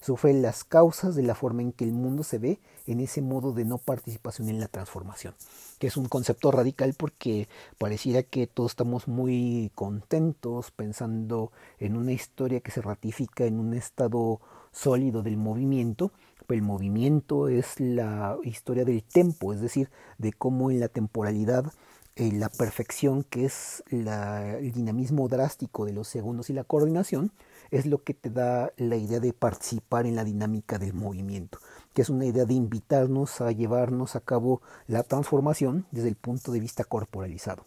sufre 0.07 0.31
las 0.31 0.63
causas 0.63 1.15
de 1.15 1.23
la 1.23 1.35
forma 1.35 1.63
en 1.63 1.73
que 1.73 1.83
el 1.83 1.91
mundo 1.91 2.23
se 2.23 2.37
ve 2.37 2.61
en 2.85 3.01
ese 3.01 3.21
modo 3.21 3.51
de 3.51 3.65
no 3.65 3.77
participación 3.77 4.47
en 4.47 4.57
la 4.57 4.69
transformación, 4.69 5.33
que 5.79 5.87
es 5.87 5.97
un 5.97 6.07
concepto 6.07 6.49
radical 6.49 6.93
porque 6.97 7.49
pareciera 7.77 8.23
que 8.23 8.47
todos 8.47 8.71
estamos 8.71 9.09
muy 9.09 9.69
contentos 9.75 10.71
pensando 10.71 11.51
en 11.77 11.97
una 11.97 12.13
historia 12.13 12.61
que 12.61 12.71
se 12.71 12.81
ratifica 12.81 13.43
en 13.43 13.59
un 13.59 13.73
estado 13.73 14.39
sólido 14.71 15.23
del 15.23 15.35
movimiento, 15.35 16.13
el 16.47 16.61
movimiento 16.61 17.49
es 17.49 17.77
la 17.81 18.37
historia 18.45 18.85
del 18.85 19.03
tempo, 19.03 19.51
es 19.51 19.59
decir, 19.59 19.89
de 20.17 20.31
cómo 20.31 20.71
en 20.71 20.79
la 20.79 20.87
temporalidad 20.87 21.73
eh, 22.15 22.31
la 22.31 22.47
perfección, 22.47 23.23
que 23.23 23.43
es 23.43 23.83
el 23.91 24.71
dinamismo 24.71 25.27
drástico 25.27 25.83
de 25.83 25.91
los 25.91 26.07
segundos 26.07 26.49
y 26.49 26.53
la 26.53 26.63
coordinación, 26.63 27.33
es 27.71 27.85
lo 27.85 28.03
que 28.03 28.13
te 28.13 28.29
da 28.29 28.71
la 28.77 28.95
idea 28.95 29.19
de 29.19 29.33
participar 29.33 30.05
en 30.05 30.15
la 30.15 30.23
dinámica 30.23 30.77
del 30.77 30.93
movimiento, 30.93 31.59
que 31.93 32.01
es 32.01 32.09
una 32.09 32.25
idea 32.25 32.45
de 32.45 32.53
invitarnos 32.53 33.41
a 33.41 33.51
llevarnos 33.51 34.15
a 34.15 34.21
cabo 34.21 34.61
la 34.87 35.03
transformación 35.03 35.85
desde 35.91 36.09
el 36.09 36.15
punto 36.15 36.51
de 36.51 36.59
vista 36.59 36.83
corporalizado. 36.83 37.63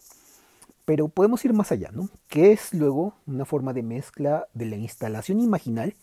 Pero 0.85 1.07
podemos 1.07 1.45
ir 1.45 1.53
más 1.53 1.71
allá, 1.71 1.91
¿no? 1.91 2.09
Que 2.27 2.51
es 2.51 2.73
luego 2.73 3.13
una 3.27 3.45
forma 3.45 3.73
de 3.73 3.83
mezcla 3.83 4.47
de 4.53 4.65
la 4.65 4.77
instalación 4.77 5.39
imaginal 5.39 5.95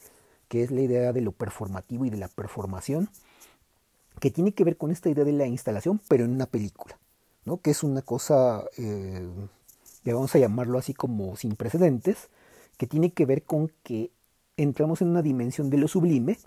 que 0.49 0.63
es 0.63 0.71
la 0.71 0.81
idea 0.81 1.13
de 1.13 1.21
lo 1.21 1.33
performativo 1.33 2.05
y 2.05 2.11
de 2.11 2.17
la 2.17 2.29
performación, 2.29 3.11
que 4.19 4.31
tiene 4.31 4.53
que 4.53 4.65
ver 4.65 4.77
con 4.77 4.91
esta 4.91 5.09
idea 5.09 5.25
de 5.25 5.33
la 5.33 5.47
instalación, 5.47 6.01
pero 6.09 6.25
en 6.25 6.33
una 6.33 6.47
película, 6.47 6.99
¿no? 7.45 7.61
que 7.61 7.71
es 7.71 7.83
una 7.83 8.03
cosa, 8.03 8.65
eh, 8.79 9.29
vamos 10.05 10.35
a 10.35 10.39
llamarlo 10.39 10.79
así 10.79 10.95
como 10.95 11.37
sin 11.37 11.55
precedentes, 11.55 12.31
que 12.79 12.87
tiene 12.87 13.13
que 13.13 13.27
ver 13.27 13.43
con 13.43 13.71
que 13.83 14.11
entramos 14.57 15.03
en 15.03 15.09
una 15.09 15.21
dimensión 15.21 15.69
de 15.69 15.77
lo 15.77 15.89
sublime, 15.89 16.39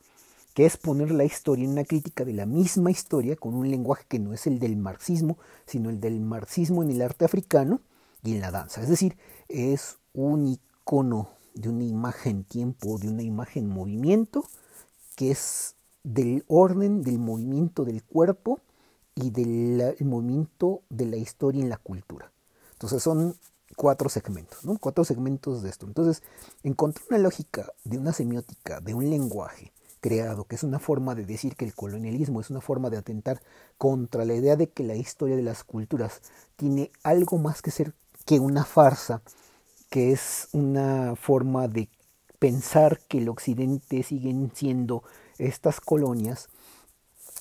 que 0.54 0.65
es 0.65 0.78
poner 0.78 1.12
la 1.12 1.24
historia 1.24 1.65
en 1.65 1.72
una 1.72 1.86
crítica 1.86 2.26
de 2.26 2.34
la 2.34 2.46
misma 2.46 2.91
historia 2.91 3.36
con 3.36 3.54
un 3.54 3.70
lenguaje 3.70 4.06
que 4.08 4.20
no 4.20 4.34
es 4.34 4.48
el 4.48 4.60
del 4.60 4.76
marxismo, 4.76 5.38
sino 5.65 5.89
el 5.89 6.00
del 6.00 6.20
marxismo 6.20 6.84
en 6.84 6.89
el 6.89 7.02
arte 7.02 7.26
africano 7.26 7.82
y 8.24 8.34
en 8.36 8.41
la 8.41 8.52
danza. 8.52 8.82
Es 8.82 8.89
decir, 8.89 9.17
es 9.48 9.98
un 10.13 10.48
icono 10.48 11.30
de 11.54 11.70
una 11.70 11.84
imagen 11.84 12.44
tiempo, 12.44 12.98
de 12.98 13.10
una 13.10 13.24
imagen 13.24 13.67
movimiento, 13.67 14.44
que 15.15 15.32
es 15.32 15.76
del 16.04 16.44
orden 16.48 17.04
del 17.04 17.20
movimiento 17.20 17.86
del 17.86 18.04
cuerpo 18.04 18.60
y 19.15 19.30
del 19.30 19.96
movimiento 20.02 20.82
de 20.89 21.06
la 21.06 21.17
historia 21.17 21.62
en 21.62 21.70
la 21.70 21.78
cultura. 21.78 22.32
Entonces 22.74 23.04
son 23.04 23.36
cuatro 23.82 24.10
segmentos, 24.10 24.63
¿no? 24.63 24.78
Cuatro 24.78 25.04
segmentos 25.04 25.63
de 25.63 25.72
esto. 25.72 25.88
Entonces, 25.88 26.22
encontrar 26.62 27.04
una 27.10 27.17
lógica 27.17 27.65
de 27.84 27.98
una 27.98 28.13
semiótica, 28.13 28.80
de 28.80 28.94
un 28.94 29.10
lenguaje 29.10 29.74
creado, 30.02 30.44
que 30.44 30.54
es 30.54 30.62
una 30.62 30.78
forma 30.78 31.15
de 31.15 31.26
decir 31.26 31.56
que 31.56 31.65
el 31.65 31.74
colonialismo 31.74 32.41
es 32.41 32.52
una 32.52 32.62
forma 32.62 32.91
de 32.91 32.98
atentar 32.98 33.41
contra 33.80 34.24
la 34.24 34.36
idea 34.36 34.56
de 34.56 34.70
que 34.70 34.84
la 34.84 34.94
historia 34.94 35.36
de 35.36 35.41
las 35.41 35.63
culturas 35.63 36.22
tiene 36.58 36.91
algo 37.02 37.39
más 37.39 37.63
que 37.63 37.72
ser 37.72 37.96
que 38.24 38.39
una 38.39 38.65
farsa 38.65 39.24
que 39.89 40.12
es 40.12 40.50
una 40.52 41.15
forma 41.15 41.67
de 41.67 41.89
pensar 42.38 43.00
que 43.08 43.17
el 43.17 43.30
occidente 43.30 44.04
siguen 44.04 44.52
siendo 44.54 45.02
estas 45.39 45.82
colonias 45.82 46.50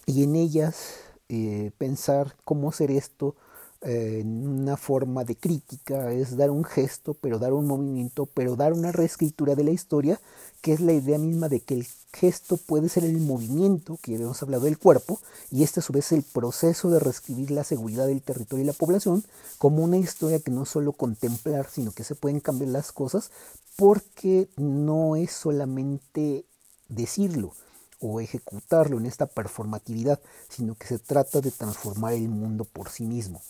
y 0.06 0.24
en 0.24 0.36
ellas 0.36 1.00
eh, 1.28 1.70
pensar 1.76 2.34
cómo 2.46 2.70
hacer 2.70 2.90
esto 2.90 3.36
eh, 3.82 4.22
una 4.24 4.76
forma 4.76 5.24
de 5.24 5.36
crítica 5.36 6.12
es 6.12 6.36
dar 6.36 6.50
un 6.50 6.64
gesto, 6.64 7.14
pero 7.14 7.38
dar 7.38 7.54
un 7.54 7.66
movimiento, 7.66 8.26
pero 8.26 8.54
dar 8.54 8.74
una 8.74 8.92
reescritura 8.92 9.54
de 9.54 9.64
la 9.64 9.70
historia, 9.70 10.20
que 10.60 10.74
es 10.74 10.80
la 10.80 10.92
idea 10.92 11.18
misma 11.18 11.48
de 11.48 11.60
que 11.60 11.74
el 11.74 11.86
gesto 12.12 12.58
puede 12.58 12.90
ser 12.90 13.04
el 13.04 13.18
movimiento, 13.20 13.98
que 14.02 14.16
hemos 14.16 14.42
hablado 14.42 14.64
del 14.64 14.78
cuerpo, 14.78 15.18
y 15.50 15.62
este 15.62 15.80
a 15.80 15.82
su 15.82 15.94
vez 15.94 16.06
es 16.06 16.12
el 16.12 16.22
proceso 16.22 16.90
de 16.90 17.00
reescribir 17.00 17.50
la 17.52 17.64
seguridad 17.64 18.06
del 18.06 18.20
territorio 18.20 18.64
y 18.64 18.66
la 18.66 18.74
población 18.74 19.24
como 19.56 19.82
una 19.82 19.96
historia 19.96 20.40
que 20.40 20.50
no 20.50 20.66
solo 20.66 20.92
contemplar, 20.92 21.68
sino 21.70 21.92
que 21.92 22.04
se 22.04 22.14
pueden 22.14 22.40
cambiar 22.40 22.70
las 22.70 22.92
cosas, 22.92 23.30
porque 23.76 24.50
no 24.56 25.16
es 25.16 25.32
solamente 25.32 26.44
decirlo, 26.88 27.54
o 27.98 28.20
ejecutarlo 28.20 28.98
en 28.98 29.06
esta 29.06 29.26
performatividad, 29.26 30.20
sino 30.48 30.74
que 30.74 30.86
se 30.86 30.98
trata 30.98 31.40
de 31.40 31.50
transformar 31.50 32.14
el 32.14 32.28
mundo 32.28 32.64
por 32.64 32.90
sí 32.90 33.04
mismo. 33.04 33.40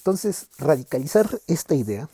Entonces, 0.00 0.46
radicalizar 0.56 1.42
esta 1.46 1.74
idea 1.74 2.08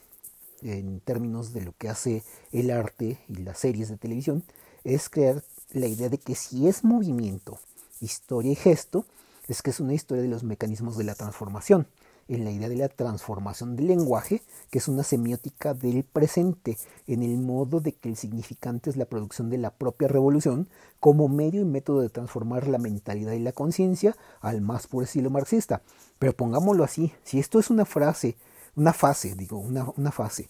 en 0.60 0.98
términos 0.98 1.52
de 1.52 1.60
lo 1.60 1.72
que 1.78 1.88
hace 1.88 2.24
el 2.50 2.72
arte 2.72 3.20
y 3.28 3.36
las 3.36 3.60
series 3.60 3.88
de 3.88 3.96
televisión 3.96 4.42
es 4.82 5.08
crear 5.08 5.44
la 5.70 5.86
idea 5.86 6.08
de 6.08 6.18
que 6.18 6.34
si 6.34 6.66
es 6.66 6.82
movimiento, 6.82 7.60
historia 8.00 8.50
y 8.50 8.56
gesto, 8.56 9.06
es 9.46 9.62
que 9.62 9.70
es 9.70 9.78
una 9.78 9.94
historia 9.94 10.22
de 10.22 10.28
los 10.28 10.42
mecanismos 10.42 10.96
de 10.96 11.04
la 11.04 11.14
transformación 11.14 11.86
en 12.28 12.44
la 12.44 12.50
idea 12.50 12.68
de 12.68 12.76
la 12.76 12.88
transformación 12.88 13.76
del 13.76 13.88
lenguaje, 13.88 14.42
que 14.70 14.78
es 14.78 14.88
una 14.88 15.02
semiótica 15.02 15.74
del 15.74 16.04
presente, 16.04 16.76
en 17.06 17.22
el 17.22 17.38
modo 17.38 17.80
de 17.80 17.92
que 17.92 18.08
el 18.08 18.16
significante 18.16 18.90
es 18.90 18.96
la 18.96 19.04
producción 19.04 19.50
de 19.50 19.58
la 19.58 19.70
propia 19.70 20.08
revolución 20.08 20.68
como 20.98 21.28
medio 21.28 21.60
y 21.60 21.64
método 21.64 22.00
de 22.00 22.08
transformar 22.08 22.66
la 22.68 22.78
mentalidad 22.78 23.32
y 23.32 23.38
la 23.38 23.52
conciencia 23.52 24.16
al 24.40 24.60
más 24.60 24.86
puro 24.86 25.04
estilo 25.04 25.30
marxista. 25.30 25.82
Pero 26.18 26.32
pongámoslo 26.32 26.84
así, 26.84 27.12
si 27.22 27.38
esto 27.38 27.60
es 27.60 27.70
una 27.70 27.84
frase, 27.84 28.36
una 28.74 28.92
fase, 28.92 29.34
digo, 29.36 29.58
una, 29.58 29.86
una 29.96 30.10
fase, 30.10 30.48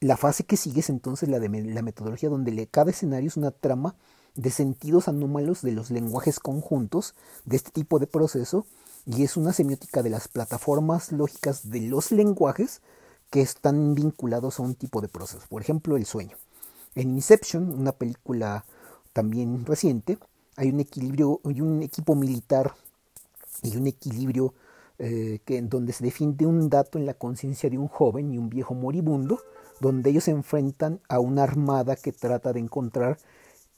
la 0.00 0.16
fase 0.16 0.44
que 0.44 0.56
sigue 0.56 0.80
es 0.80 0.90
entonces 0.90 1.28
la 1.28 1.40
de 1.40 1.48
la 1.48 1.82
metodología 1.82 2.28
donde 2.28 2.66
cada 2.66 2.90
escenario 2.90 3.28
es 3.28 3.36
una 3.36 3.50
trama 3.50 3.96
de 4.34 4.50
sentidos 4.50 5.08
anómalos 5.08 5.62
de 5.62 5.72
los 5.72 5.90
lenguajes 5.90 6.40
conjuntos 6.40 7.14
de 7.44 7.56
este 7.56 7.70
tipo 7.70 7.98
de 7.98 8.06
proceso 8.06 8.66
y 9.06 9.22
es 9.22 9.36
una 9.36 9.52
semiótica 9.52 10.02
de 10.02 10.10
las 10.10 10.28
plataformas 10.28 11.12
lógicas 11.12 11.70
de 11.70 11.80
los 11.82 12.10
lenguajes 12.10 12.80
que 13.30 13.40
están 13.40 13.94
vinculados 13.94 14.58
a 14.58 14.62
un 14.62 14.74
tipo 14.74 15.00
de 15.00 15.08
proceso. 15.08 15.44
Por 15.48 15.62
ejemplo, 15.62 15.96
el 15.96 16.06
sueño. 16.06 16.36
En 16.94 17.10
Inception, 17.10 17.72
una 17.78 17.92
película 17.92 18.64
también 19.12 19.66
reciente, 19.66 20.18
hay 20.56 20.70
un 20.70 20.80
equilibrio, 20.80 21.40
hay 21.44 21.60
un 21.60 21.82
equipo 21.82 22.14
militar 22.14 22.74
y 23.62 23.76
un 23.76 23.86
equilibrio 23.86 24.54
eh, 24.98 25.40
que, 25.44 25.58
en 25.58 25.68
donde 25.68 25.92
se 25.92 26.04
defiende 26.04 26.46
un 26.46 26.70
dato 26.70 26.98
en 26.98 27.06
la 27.06 27.14
conciencia 27.14 27.68
de 27.68 27.78
un 27.78 27.88
joven 27.88 28.32
y 28.32 28.38
un 28.38 28.48
viejo 28.48 28.74
moribundo, 28.74 29.40
donde 29.80 30.10
ellos 30.10 30.24
se 30.24 30.30
enfrentan 30.30 31.00
a 31.08 31.18
una 31.18 31.42
armada 31.42 31.96
que 31.96 32.12
trata 32.12 32.52
de 32.52 32.60
encontrar 32.60 33.18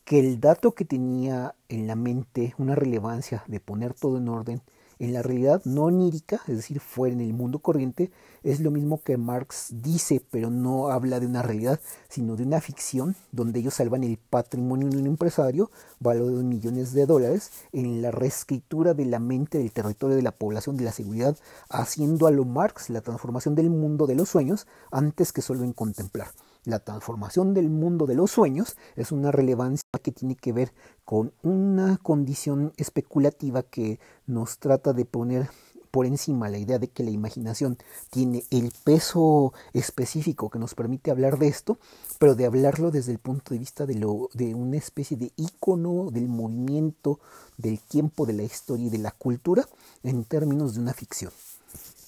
que 0.05 0.21
el 0.21 0.39
dato 0.41 0.73
que 0.73 0.85
tenía 0.85 1.55
en 1.69 1.87
la 1.87 1.97
mente 1.97 2.55
una 2.59 2.75
relevancia 2.75 3.43
de 3.49 3.61
poner 3.61 3.95
todo 3.95 4.19
en 4.19 4.29
orden 4.29 4.62
en 4.99 5.13
la 5.13 5.23
realidad 5.23 5.63
no 5.65 5.85
onírica, 5.85 6.41
es 6.47 6.57
decir, 6.57 6.81
fuera 6.81 7.15
en 7.15 7.21
el 7.21 7.33
mundo 7.33 7.59
corriente, 7.59 8.11
es 8.43 8.61
lo 8.61 8.71
mismo 8.71 9.03
que 9.03 9.17
Marx 9.17 9.69
dice, 9.71 10.23
pero 10.31 10.51
no 10.51 10.89
habla 10.89 11.21
de 11.21 11.27
una 11.27 11.43
realidad, 11.43 11.81
sino 12.09 12.37
de 12.37 12.45
una 12.45 12.61
ficción 12.61 13.17
donde 13.33 13.61
ellos 13.61 13.75
salvan 13.75 14.05
el 14.05 14.19
patrimonio 14.19 14.89
de 14.89 14.99
un 14.99 15.07
empresario, 15.07 15.71
valor 16.01 16.33
de 16.33 16.45
millones 16.45 16.93
de 16.93 17.07
dólares, 17.07 17.51
en 17.73 18.01
la 18.03 18.11
reescritura 18.11 18.95
de 18.95 19.05
la 19.05 19.19
mente, 19.19 19.59
del 19.59 19.73
territorio, 19.73 20.17
de 20.17 20.23
la 20.23 20.33
población, 20.33 20.77
de 20.77 20.85
la 20.85 20.93
seguridad, 20.93 21.37
haciendo 21.69 22.27
a 22.27 22.31
lo 22.31 22.45
Marx 22.45 22.89
la 22.89 23.01
transformación 23.01 23.55
del 23.55 23.71
mundo 23.71 24.07
de 24.07 24.15
los 24.15 24.29
sueños 24.29 24.67
antes 24.91 25.33
que 25.33 25.43
solo 25.43 25.67
contemplar. 25.75 26.29
La 26.66 26.81
transformación 26.81 27.55
del 27.55 27.70
mundo 27.70 28.07
de 28.07 28.16
los 28.16 28.33
sueños 28.33 28.76
es 28.96 29.12
una 29.12 29.31
relevancia 29.31 29.85
que 30.02 30.11
tiene 30.11 30.35
que 30.35 30.52
ver 30.52 30.72
con 31.05 31.33
una 31.44 31.96
condición 31.98 32.72
especulativa 32.76 33.62
que 33.62 34.00
nos 34.26 34.59
trata 34.59 34.92
de 34.92 35.05
poner 35.05 35.48
por 35.92 36.07
encima 36.07 36.48
la 36.48 36.59
idea 36.59 36.81
de 36.81 36.88
que 36.88 37.05
la 37.05 37.12
imaginación 37.12 37.79
tiene 38.11 38.42
el 38.50 38.72
peso 38.83 39.55
específico 39.74 40.50
que 40.50 40.59
nos 40.59 40.74
permite 40.74 41.12
hablar 41.12 41.38
de 41.38 41.46
esto, 41.46 41.79
pero 42.18 42.35
de 42.35 42.46
hablarlo 42.46 42.90
desde 42.90 43.12
el 43.12 43.20
punto 43.20 43.55
de 43.55 43.61
vista 43.61 43.87
de, 43.87 43.94
lo, 43.94 44.29
de 44.35 44.52
una 44.52 44.76
especie 44.76 45.16
de 45.16 45.31
ícono 45.37 46.11
del 46.11 46.26
movimiento, 46.26 47.20
del 47.59 47.79
tiempo, 47.79 48.26
de 48.26 48.33
la 48.33 48.42
historia 48.42 48.87
y 48.87 48.90
de 48.90 48.98
la 48.98 49.12
cultura 49.12 49.68
en 50.02 50.24
términos 50.24 50.74
de 50.74 50.81
una 50.81 50.94
ficción, 50.94 51.31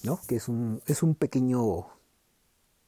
¿no? 0.03 0.19
que 0.27 0.35
es 0.35 0.49
un, 0.49 0.81
es 0.85 1.01
un 1.01 1.15
pequeño 1.15 1.87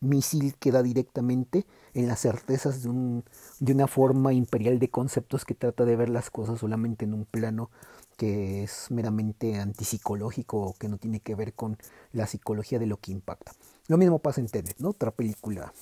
misil 0.02 0.56
que 0.60 0.72
da 0.72 0.84
directamente 0.84 1.66
en 1.94 2.08
las 2.08 2.20
certezas 2.20 2.84
de, 2.84 2.90
un, 2.90 3.24
de 3.60 3.74
una 3.74 3.88
forma 3.88 4.34
imperial 4.34 4.80
de 4.80 4.90
conceptos 4.90 5.46
que 5.46 5.54
trata 5.54 5.86
de 5.86 5.96
ver 5.96 6.10
las 6.10 6.30
cosas 6.30 6.60
solamente 6.60 7.06
en 7.06 7.14
un 7.14 7.26
plano 7.26 7.70
que 8.18 8.64
es 8.64 8.92
meramente 8.92 9.60
antipsicológico 9.60 10.62
o 10.62 10.74
que 10.74 10.90
no 10.90 10.98
tiene 10.98 11.22
que 11.22 11.36
ver 11.36 11.54
con 11.54 11.78
la 12.12 12.28
psicología 12.28 12.78
de 12.78 12.86
lo 12.86 12.98
que 12.98 13.12
impacta. 13.12 13.54
Lo 13.88 13.98
mismo 13.98 14.20
pasa 14.20 14.42
en 14.42 14.48
Tenet, 14.48 14.78
¿no? 14.80 14.90
Otra 14.90 15.12
película 15.12 15.74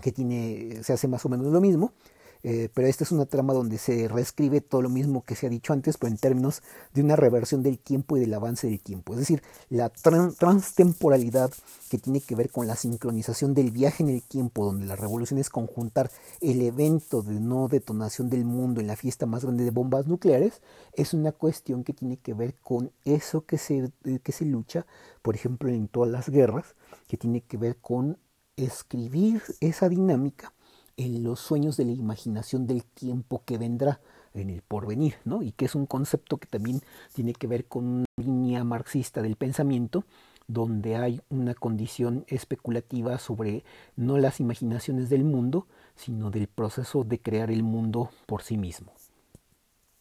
que 0.00 0.12
tiene, 0.12 0.82
se 0.82 0.92
hace 0.92 1.08
más 1.08 1.24
o 1.24 1.28
menos 1.28 1.46
lo 1.46 1.60
mismo, 1.60 1.92
eh, 2.42 2.68
pero 2.72 2.88
esta 2.88 3.04
es 3.04 3.12
una 3.12 3.26
trama 3.26 3.52
donde 3.52 3.78
se 3.78 4.08
reescribe 4.08 4.60
todo 4.60 4.82
lo 4.82 4.88
mismo 4.88 5.24
que 5.24 5.34
se 5.34 5.46
ha 5.46 5.50
dicho 5.50 5.72
antes, 5.72 5.98
pero 5.98 6.10
en 6.10 6.18
términos 6.18 6.62
de 6.94 7.02
una 7.02 7.16
reversión 7.16 7.62
del 7.62 7.78
tiempo 7.78 8.16
y 8.16 8.20
del 8.20 8.34
avance 8.34 8.66
del 8.66 8.80
tiempo. 8.80 9.12
Es 9.12 9.20
decir, 9.20 9.42
la 9.68 9.90
transtemporalidad 9.90 11.52
que 11.90 11.98
tiene 11.98 12.20
que 12.20 12.34
ver 12.34 12.50
con 12.50 12.66
la 12.66 12.76
sincronización 12.76 13.54
del 13.54 13.70
viaje 13.70 14.02
en 14.02 14.10
el 14.10 14.22
tiempo, 14.22 14.64
donde 14.64 14.86
la 14.86 14.96
revolución 14.96 15.38
es 15.38 15.50
conjuntar 15.50 16.10
el 16.40 16.62
evento 16.62 17.22
de 17.22 17.40
no 17.40 17.68
detonación 17.68 18.30
del 18.30 18.44
mundo 18.44 18.80
en 18.80 18.86
la 18.86 18.96
fiesta 18.96 19.26
más 19.26 19.44
grande 19.44 19.64
de 19.64 19.70
bombas 19.70 20.06
nucleares, 20.06 20.62
es 20.92 21.14
una 21.14 21.32
cuestión 21.32 21.84
que 21.84 21.92
tiene 21.92 22.16
que 22.16 22.34
ver 22.34 22.54
con 22.54 22.92
eso 23.04 23.44
que 23.44 23.58
se, 23.58 23.90
eh, 24.04 24.18
que 24.22 24.32
se 24.32 24.44
lucha, 24.44 24.86
por 25.22 25.34
ejemplo, 25.34 25.70
en 25.70 25.88
todas 25.88 26.10
las 26.10 26.28
guerras, 26.28 26.74
que 27.08 27.16
tiene 27.16 27.42
que 27.42 27.56
ver 27.56 27.76
con 27.76 28.18
escribir 28.56 29.42
esa 29.60 29.88
dinámica 29.88 30.52
en 31.00 31.22
los 31.22 31.40
sueños 31.40 31.78
de 31.78 31.86
la 31.86 31.92
imaginación 31.92 32.66
del 32.66 32.84
tiempo 32.84 33.42
que 33.46 33.56
vendrá 33.56 34.00
en 34.34 34.50
el 34.50 34.60
porvenir, 34.60 35.14
¿no? 35.24 35.42
Y 35.42 35.52
que 35.52 35.64
es 35.64 35.74
un 35.74 35.86
concepto 35.86 36.36
que 36.36 36.46
también 36.46 36.82
tiene 37.14 37.32
que 37.32 37.46
ver 37.46 37.64
con 37.64 37.86
una 37.86 38.04
línea 38.16 38.64
marxista 38.64 39.22
del 39.22 39.36
pensamiento, 39.36 40.04
donde 40.46 40.96
hay 40.96 41.22
una 41.30 41.54
condición 41.54 42.24
especulativa 42.28 43.18
sobre 43.18 43.64
no 43.96 44.18
las 44.18 44.40
imaginaciones 44.40 45.08
del 45.08 45.24
mundo, 45.24 45.66
sino 45.96 46.30
del 46.30 46.48
proceso 46.48 47.02
de 47.02 47.18
crear 47.18 47.50
el 47.50 47.62
mundo 47.62 48.10
por 48.26 48.42
sí 48.42 48.58
mismo. 48.58 48.92